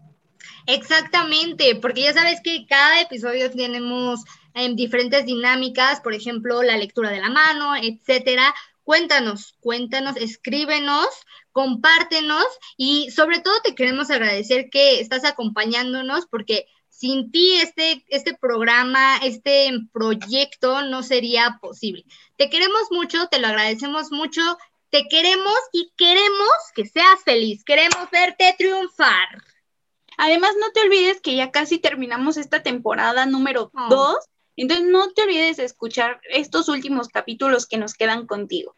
[0.68, 4.22] Exactamente, porque ya sabes que cada episodio tenemos
[4.54, 8.54] em, diferentes dinámicas, por ejemplo, la lectura de la mano, etcétera.
[8.84, 11.08] Cuéntanos, cuéntanos, escríbenos,
[11.52, 12.46] compártenos
[12.78, 16.66] y sobre todo te queremos agradecer que estás acompañándonos porque
[17.00, 22.04] sin ti este, este programa, este proyecto no sería posible.
[22.36, 24.42] Te queremos mucho, te lo agradecemos mucho,
[24.90, 29.30] te queremos y queremos que seas feliz, queremos verte triunfar.
[30.18, 34.18] Además, no te olvides que ya casi terminamos esta temporada número 2,
[34.58, 38.76] entonces no te olvides de escuchar estos últimos capítulos que nos quedan contigo.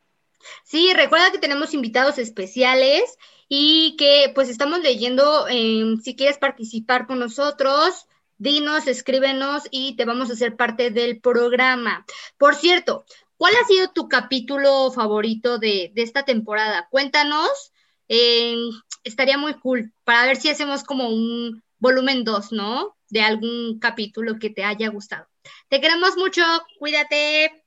[0.63, 3.17] Sí, recuerda que tenemos invitados especiales
[3.49, 8.05] y que pues estamos leyendo, em, si quieres participar con nosotros,
[8.41, 12.05] dinos, escríbenos y te vamos a hacer parte del programa.
[12.37, 13.05] Por cierto,
[13.37, 16.87] ¿cuál ha sido tu capítulo favorito de, esta temporada?
[16.89, 17.71] Cuéntanos,
[18.07, 18.57] em,
[19.03, 22.97] estaría muy cool para ver si hacemos como un volumen 2, ¿no?
[23.09, 25.27] De algún capítulo que te haya gustado.
[25.69, 26.41] Te queremos mucho,
[26.79, 27.63] cuídate.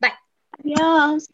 [0.00, 0.12] Bye.
[0.58, 1.28] Adiós.